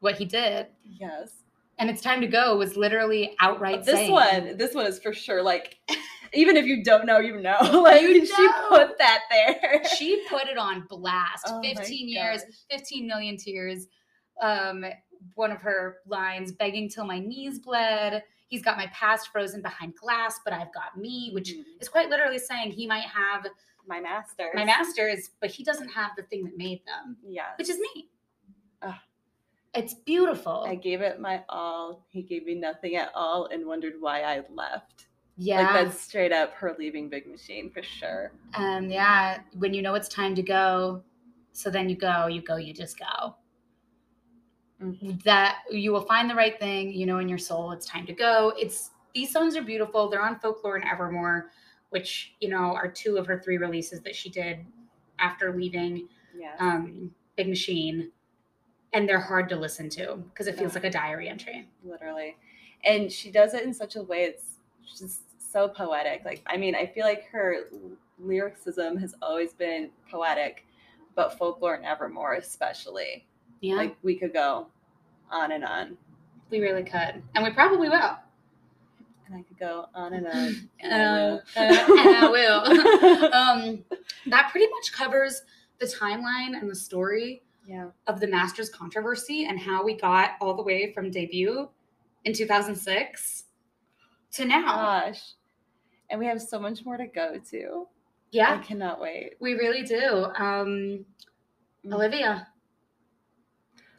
what 0.00 0.16
he 0.16 0.24
did. 0.24 0.66
Yes. 0.82 1.32
And 1.78 1.90
it's 1.90 2.00
time 2.00 2.22
to 2.22 2.26
go 2.26 2.56
was 2.56 2.74
literally 2.74 3.36
outright. 3.38 3.84
This 3.84 3.96
saying, 3.96 4.10
one, 4.10 4.56
this 4.56 4.74
one 4.74 4.86
is 4.86 4.98
for 4.98 5.12
sure. 5.12 5.42
Like, 5.42 5.76
even 6.32 6.56
if 6.56 6.64
you 6.64 6.82
don't 6.82 7.04
know, 7.04 7.18
you 7.18 7.38
know. 7.38 7.58
Like 7.86 8.00
you 8.00 8.20
know. 8.20 8.24
she 8.24 8.48
put 8.68 8.96
that 8.98 9.20
there. 9.30 9.82
She 9.96 10.24
put 10.28 10.48
it 10.48 10.56
on 10.56 10.86
blast. 10.88 11.44
Oh 11.48 11.60
15 11.62 12.08
years, 12.08 12.42
15 12.70 13.06
million 13.06 13.36
tears. 13.36 13.86
Um, 14.40 14.86
one 15.34 15.50
of 15.50 15.60
her 15.60 15.98
lines, 16.06 16.52
begging 16.52 16.88
till 16.88 17.04
my 17.04 17.18
knees 17.18 17.58
bled. 17.58 18.22
He's 18.48 18.62
got 18.62 18.78
my 18.78 18.86
past 18.86 19.28
frozen 19.32 19.60
behind 19.60 19.94
glass, 19.96 20.40
but 20.44 20.52
I've 20.54 20.72
got 20.72 20.96
me, 20.96 21.30
which 21.34 21.52
mm-hmm. 21.52 21.80
is 21.80 21.88
quite 21.88 22.08
literally 22.08 22.38
saying 22.38 22.70
he 22.70 22.86
might 22.86 23.04
have 23.04 23.46
my 23.86 24.00
masters. 24.00 24.52
My 24.54 24.64
masters, 24.64 25.30
but 25.40 25.50
he 25.50 25.64
doesn't 25.64 25.88
have 25.88 26.12
the 26.16 26.22
thing 26.24 26.44
that 26.44 26.56
made 26.56 26.80
them. 26.86 27.16
Yeah. 27.26 27.50
Which 27.58 27.68
is 27.68 27.78
me. 27.78 28.08
It's 29.76 29.92
beautiful. 29.92 30.64
I 30.66 30.74
gave 30.74 31.02
it 31.02 31.20
my 31.20 31.42
all. 31.50 32.06
He 32.08 32.22
gave 32.22 32.46
me 32.46 32.54
nothing 32.54 32.96
at 32.96 33.10
all 33.14 33.46
and 33.52 33.66
wondered 33.66 33.94
why 34.00 34.22
I 34.22 34.42
left. 34.54 35.08
Yeah. 35.36 35.60
Like 35.60 35.86
that's 35.86 36.00
straight 36.00 36.32
up 36.32 36.54
her 36.54 36.74
leaving 36.78 37.10
Big 37.10 37.26
Machine 37.26 37.70
for 37.70 37.82
sure. 37.82 38.32
Um, 38.54 38.88
yeah. 38.88 39.40
When 39.58 39.74
you 39.74 39.82
know 39.82 39.94
it's 39.94 40.08
time 40.08 40.34
to 40.34 40.42
go, 40.42 41.02
so 41.52 41.68
then 41.68 41.90
you 41.90 41.96
go, 41.96 42.26
you 42.26 42.40
go, 42.40 42.56
you 42.56 42.72
just 42.72 42.98
go. 42.98 43.36
Mm-hmm. 44.82 45.18
That 45.24 45.58
you 45.70 45.92
will 45.92 46.06
find 46.06 46.30
the 46.30 46.34
right 46.34 46.58
thing, 46.58 46.92
you 46.92 47.04
know, 47.04 47.18
in 47.18 47.28
your 47.28 47.38
soul, 47.38 47.72
it's 47.72 47.86
time 47.86 48.06
to 48.06 48.14
go. 48.14 48.54
It's 48.58 48.90
these 49.14 49.30
songs 49.30 49.56
are 49.56 49.62
beautiful. 49.62 50.08
They're 50.08 50.24
on 50.24 50.38
folklore 50.40 50.76
and 50.76 50.84
evermore 50.90 51.50
which 51.90 52.34
you 52.40 52.48
know 52.48 52.74
are 52.74 52.88
two 52.88 53.16
of 53.16 53.26
her 53.26 53.38
three 53.38 53.58
releases 53.58 54.00
that 54.02 54.14
she 54.14 54.28
did 54.28 54.58
after 55.18 55.56
leaving 55.56 56.08
yes. 56.38 56.56
um, 56.58 57.10
Big 57.36 57.48
Machine, 57.48 58.10
and 58.92 59.08
they're 59.08 59.20
hard 59.20 59.48
to 59.48 59.56
listen 59.56 59.88
to 59.90 60.16
because 60.16 60.46
it 60.46 60.58
feels 60.58 60.74
like 60.74 60.84
a 60.84 60.90
diary 60.90 61.28
entry. 61.28 61.68
Literally, 61.84 62.36
and 62.84 63.10
she 63.10 63.30
does 63.30 63.54
it 63.54 63.64
in 63.64 63.72
such 63.72 63.96
a 63.96 64.02
way 64.02 64.24
it's 64.24 64.58
just 64.98 65.20
so 65.52 65.68
poetic. 65.68 66.24
Like 66.24 66.42
I 66.46 66.56
mean, 66.56 66.74
I 66.74 66.86
feel 66.86 67.04
like 67.04 67.26
her 67.30 67.64
lyricism 68.18 68.96
has 68.98 69.14
always 69.22 69.52
been 69.52 69.90
poetic, 70.10 70.66
but 71.14 71.38
folklore 71.38 71.74
and 71.74 71.84
Evermore 71.84 72.34
especially. 72.34 73.26
Yeah, 73.60 73.76
like 73.76 73.96
we 74.02 74.16
could 74.16 74.32
go 74.32 74.66
on 75.30 75.52
and 75.52 75.64
on. 75.64 75.96
We 76.50 76.60
really 76.60 76.84
could, 76.84 77.22
and 77.34 77.42
we 77.42 77.50
probably 77.50 77.88
will 77.88 78.16
and 79.26 79.36
I 79.36 79.42
could 79.42 79.58
go 79.58 79.86
on 79.94 80.14
and 80.14 80.26
on. 80.26 80.70
And, 80.80 80.92
uh, 80.92 80.96
I, 80.96 81.28
will. 81.28 81.42
Uh, 81.56 82.00
and 82.00 82.16
I 82.16 82.28
will. 82.30 83.32
um, 83.32 83.84
that 84.26 84.50
pretty 84.50 84.66
much 84.68 84.92
covers 84.92 85.42
the 85.78 85.86
timeline 85.86 86.58
and 86.58 86.70
the 86.70 86.76
story 86.76 87.42
yeah. 87.66 87.88
of 88.06 88.20
the 88.20 88.26
Masters 88.26 88.70
controversy 88.70 89.46
and 89.46 89.58
how 89.58 89.84
we 89.84 89.96
got 89.96 90.32
all 90.40 90.54
the 90.54 90.62
way 90.62 90.92
from 90.92 91.10
debut 91.10 91.68
in 92.24 92.32
2006 92.32 93.44
to 94.32 94.44
now. 94.44 94.64
Gosh. 94.64 95.22
And 96.08 96.20
we 96.20 96.26
have 96.26 96.40
so 96.40 96.60
much 96.60 96.84
more 96.84 96.96
to 96.96 97.06
go 97.06 97.36
to. 97.50 97.88
Yeah. 98.30 98.54
I 98.54 98.58
cannot 98.58 99.00
wait. 99.00 99.34
We 99.40 99.54
really 99.54 99.82
do. 99.82 100.26
Um, 100.36 101.04
mm. 101.84 101.92
Olivia, 101.92 102.46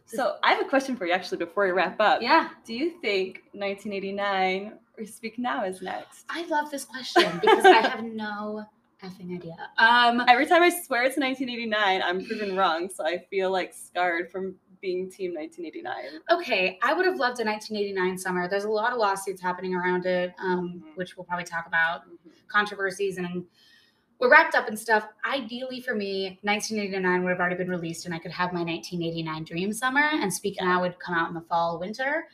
so 0.08 0.38
I 0.42 0.54
have 0.54 0.66
a 0.66 0.70
question 0.70 0.96
for 0.96 1.06
you 1.06 1.12
actually 1.12 1.38
before 1.40 1.66
we 1.66 1.72
wrap 1.72 2.00
up. 2.00 2.22
Yeah. 2.22 2.48
Do 2.66 2.74
you 2.74 2.92
think 3.02 3.42
1989 3.52 4.68
or 4.68 4.74
Speak 5.06 5.38
Now 5.38 5.64
is 5.64 5.82
next? 5.82 6.26
I 6.30 6.46
love 6.48 6.72
this 6.72 6.86
question 6.86 7.40
because 7.40 7.66
I 7.66 7.82
have 7.82 8.04
no 8.14 8.66
effing 9.04 9.36
idea. 9.36 9.56
Um, 9.78 10.24
Every 10.28 10.46
time 10.46 10.64
I 10.64 10.70
swear 10.70 11.04
it's 11.04 11.18
1989, 11.18 12.02
I'm 12.02 12.26
proven 12.26 12.56
wrong. 12.56 12.90
So 12.94 13.06
I 13.06 13.26
feel 13.30 13.52
like 13.52 13.74
scarred 13.74 14.32
from 14.32 14.56
being 14.82 15.10
Team 15.10 15.34
1989. 15.34 16.22
Okay, 16.32 16.80
I 16.84 16.94
would 16.94 17.06
have 17.06 17.16
loved 17.18 17.40
a 17.40 17.46
1989 17.46 18.18
summer. 18.18 18.48
There's 18.48 18.64
a 18.64 18.70
lot 18.70 18.94
of 18.94 19.00
lawsuits 19.00 19.42
happening 19.42 19.76
around 19.76 20.06
it, 20.06 20.34
um, 20.40 20.82
mm-hmm. 20.84 20.90
which 20.96 21.18
we'll 21.18 21.26
probably 21.26 21.46
talk 21.46 21.68
about, 21.68 22.02
mm-hmm. 22.02 22.30
controversies 22.48 23.18
and 23.18 23.46
we're 24.20 24.32
wrapped 24.32 24.56
up 24.56 24.68
and 24.68 24.78
stuff. 24.78 25.08
Ideally 25.32 25.82
for 25.82 25.94
me, 25.94 26.40
1989 26.42 27.24
would 27.24 27.30
have 27.30 27.40
already 27.40 27.56
been 27.56 27.70
released 27.70 28.06
and 28.06 28.16
I 28.16 28.20
could 28.20 28.32
have 28.32 28.52
my 28.52 28.64
1989 28.64 29.44
dream 29.44 29.74
summer 29.74 30.10
and 30.12 30.34
Speak 30.34 30.58
Now 30.60 30.82
would 30.82 30.98
come 31.00 31.16
out 31.16 31.28
in 31.28 31.36
the 31.36 31.42
fall, 31.42 31.80
winter. 31.80 32.28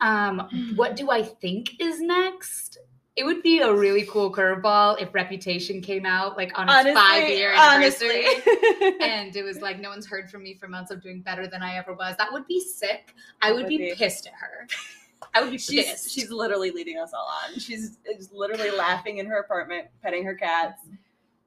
Um, 0.00 0.48
mm. 0.52 0.76
what 0.76 0.96
do 0.96 1.10
I 1.10 1.22
think 1.22 1.80
is 1.80 2.00
next? 2.00 2.78
It 3.16 3.24
would 3.24 3.42
be 3.42 3.60
a 3.60 3.72
really 3.72 4.06
cool 4.06 4.32
curveball 4.32 5.00
if 5.00 5.12
Reputation 5.12 5.82
came 5.82 6.06
out 6.06 6.36
like 6.36 6.56
on 6.58 6.68
its 6.68 6.98
five 6.98 7.28
year 7.28 7.52
anniversary. 7.52 8.24
and 9.00 9.34
it 9.34 9.44
was 9.44 9.60
like, 9.60 9.78
no 9.80 9.90
one's 9.90 10.06
heard 10.06 10.30
from 10.30 10.42
me 10.42 10.54
for 10.54 10.68
months 10.68 10.90
of 10.90 11.02
doing 11.02 11.20
better 11.20 11.46
than 11.46 11.62
I 11.62 11.76
ever 11.76 11.92
was. 11.92 12.16
That 12.16 12.32
would 12.32 12.46
be 12.46 12.60
sick. 12.60 13.14
I 13.42 13.52
would, 13.52 13.62
would 13.62 13.68
be, 13.68 13.78
be 13.78 13.94
pissed 13.94 14.26
at 14.26 14.32
her. 14.34 14.66
I 15.34 15.42
would 15.42 15.50
be 15.50 15.58
she's, 15.58 15.84
pissed. 15.84 16.10
She's 16.12 16.30
literally 16.30 16.70
leading 16.70 16.98
us 16.98 17.12
all 17.12 17.28
on. 17.44 17.58
She's 17.58 17.98
literally 18.32 18.70
laughing 18.70 19.18
in 19.18 19.26
her 19.26 19.38
apartment, 19.38 19.88
petting 20.02 20.24
her 20.24 20.34
cats. 20.34 20.80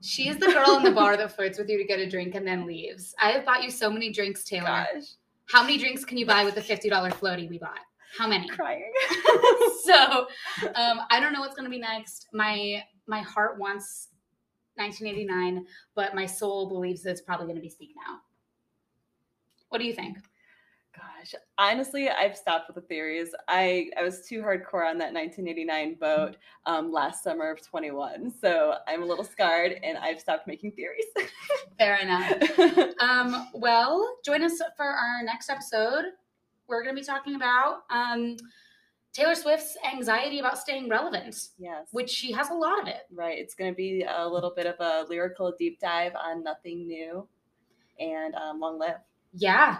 She 0.02 0.28
is 0.28 0.38
the 0.38 0.48
girl 0.48 0.76
in 0.78 0.84
the 0.84 0.92
bar 0.92 1.16
that 1.16 1.32
flirts 1.32 1.58
with 1.58 1.70
you 1.70 1.78
to 1.78 1.86
get 1.86 1.98
a 1.98 2.10
drink 2.10 2.36
and 2.36 2.46
then 2.46 2.68
leaves. 2.68 3.16
I 3.20 3.32
have 3.32 3.46
bought 3.46 3.64
you 3.64 3.72
so 3.72 3.90
many 3.90 4.12
drinks, 4.12 4.44
Taylor. 4.44 4.66
Gosh. 4.66 5.14
How 5.46 5.62
many 5.62 5.78
drinks 5.78 6.04
can 6.06 6.18
you 6.18 6.26
buy 6.26 6.44
with 6.44 6.56
the 6.56 6.62
$50 6.62 6.92
floaty 7.14 7.50
we 7.50 7.58
bought? 7.58 7.80
How 8.18 8.28
many? 8.28 8.48
Crying. 8.56 8.92
so 9.84 10.28
um, 10.76 11.02
I 11.10 11.20
don't 11.20 11.34
know 11.34 11.42
what's 11.42 11.56
gonna 11.56 11.70
be 11.70 11.80
next. 11.80 12.28
My 12.34 12.84
my 13.08 13.22
heart 13.22 13.60
wants 13.60 14.10
1989, 14.76 15.66
but 15.96 16.16
my 16.16 16.26
soul 16.26 16.68
believes 16.70 17.04
that 17.04 17.12
it's 17.12 17.22
probably 17.22 17.48
gonna 17.48 17.60
be 17.60 17.70
Speak 17.70 17.92
Now. 18.08 18.20
What 19.70 19.80
do 19.80 19.86
you 19.86 19.94
think? 19.94 20.18
Gosh, 20.96 21.34
honestly, 21.58 22.08
I've 22.08 22.38
stopped 22.38 22.68
with 22.68 22.76
the 22.76 22.88
theories. 22.88 23.34
I, 23.48 23.90
I 24.00 24.04
was 24.04 24.28
too 24.28 24.44
hardcore 24.44 24.88
on 24.88 25.00
that 25.00 25.12
1989 25.12 25.96
boat 26.00 26.38
um, 26.68 26.92
last 26.92 27.24
summer 27.24 27.50
of 27.50 27.66
21. 27.66 28.32
So 28.40 28.76
I'm 28.88 29.02
a 29.02 29.06
little 29.06 29.24
scarred 29.24 29.80
and 29.82 29.98
I've 29.98 30.20
stopped 30.20 30.46
making 30.46 30.74
theories. 30.74 31.06
Fair 31.80 31.96
enough. 31.96 33.00
um, 33.00 33.50
well, 33.56 34.18
join 34.24 34.44
us 34.44 34.62
for 34.78 34.86
our 34.86 35.24
next 35.24 35.50
episode. 35.50 36.06
We're 36.68 36.84
going 36.84 36.96
to 36.96 37.02
be 37.02 37.06
talking 37.06 37.36
about 37.36 37.84
um, 37.90 38.38
Taylor 39.12 39.36
Swift's 39.36 39.78
anxiety 39.92 40.40
about 40.40 40.58
staying 40.58 40.90
relevant. 40.90 41.50
Yes. 41.58 41.88
Which 41.92 42.10
she 42.10 42.32
has 42.32 42.50
a 42.50 42.54
lot 42.54 42.82
of 42.82 42.88
it. 42.88 43.02
Right. 43.12 43.38
It's 43.38 43.56
going 43.56 43.72
to 43.72 43.76
be 43.76 44.06
a 44.08 44.28
little 44.28 44.54
bit 44.56 44.66
of 44.66 44.76
a 44.80 45.06
lyrical 45.10 45.54
deep 45.58 45.80
dive 45.80 46.14
on 46.16 46.44
Nothing 46.44 46.88
New 46.88 47.28
and 48.00 48.36
um, 48.36 48.60
Long 48.60 48.80
Live. 48.80 48.98
Yeah 49.34 49.80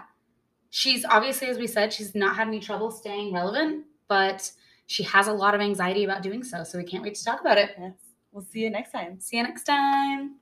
she's 0.74 1.04
obviously, 1.04 1.46
as 1.46 1.56
we 1.56 1.68
said, 1.68 1.92
she's 1.92 2.16
not 2.16 2.34
had 2.34 2.48
any 2.48 2.58
trouble 2.58 2.90
staying 2.90 3.32
relevant, 3.32 3.84
but 4.08 4.50
she 4.86 5.04
has 5.04 5.28
a 5.28 5.32
lot 5.32 5.54
of 5.54 5.60
anxiety 5.60 6.02
about 6.02 6.20
doing 6.20 6.42
so. 6.42 6.64
So 6.64 6.78
we 6.78 6.84
can't 6.84 7.02
wait 7.02 7.14
to 7.14 7.24
talk 7.24 7.40
about 7.40 7.58
it. 7.58 7.70
Yes. 7.78 7.92
We'll 8.32 8.44
see 8.44 8.60
you 8.60 8.70
next 8.70 8.90
time. 8.90 9.20
See 9.20 9.36
you 9.36 9.44
next 9.44 9.62
time. 9.62 10.34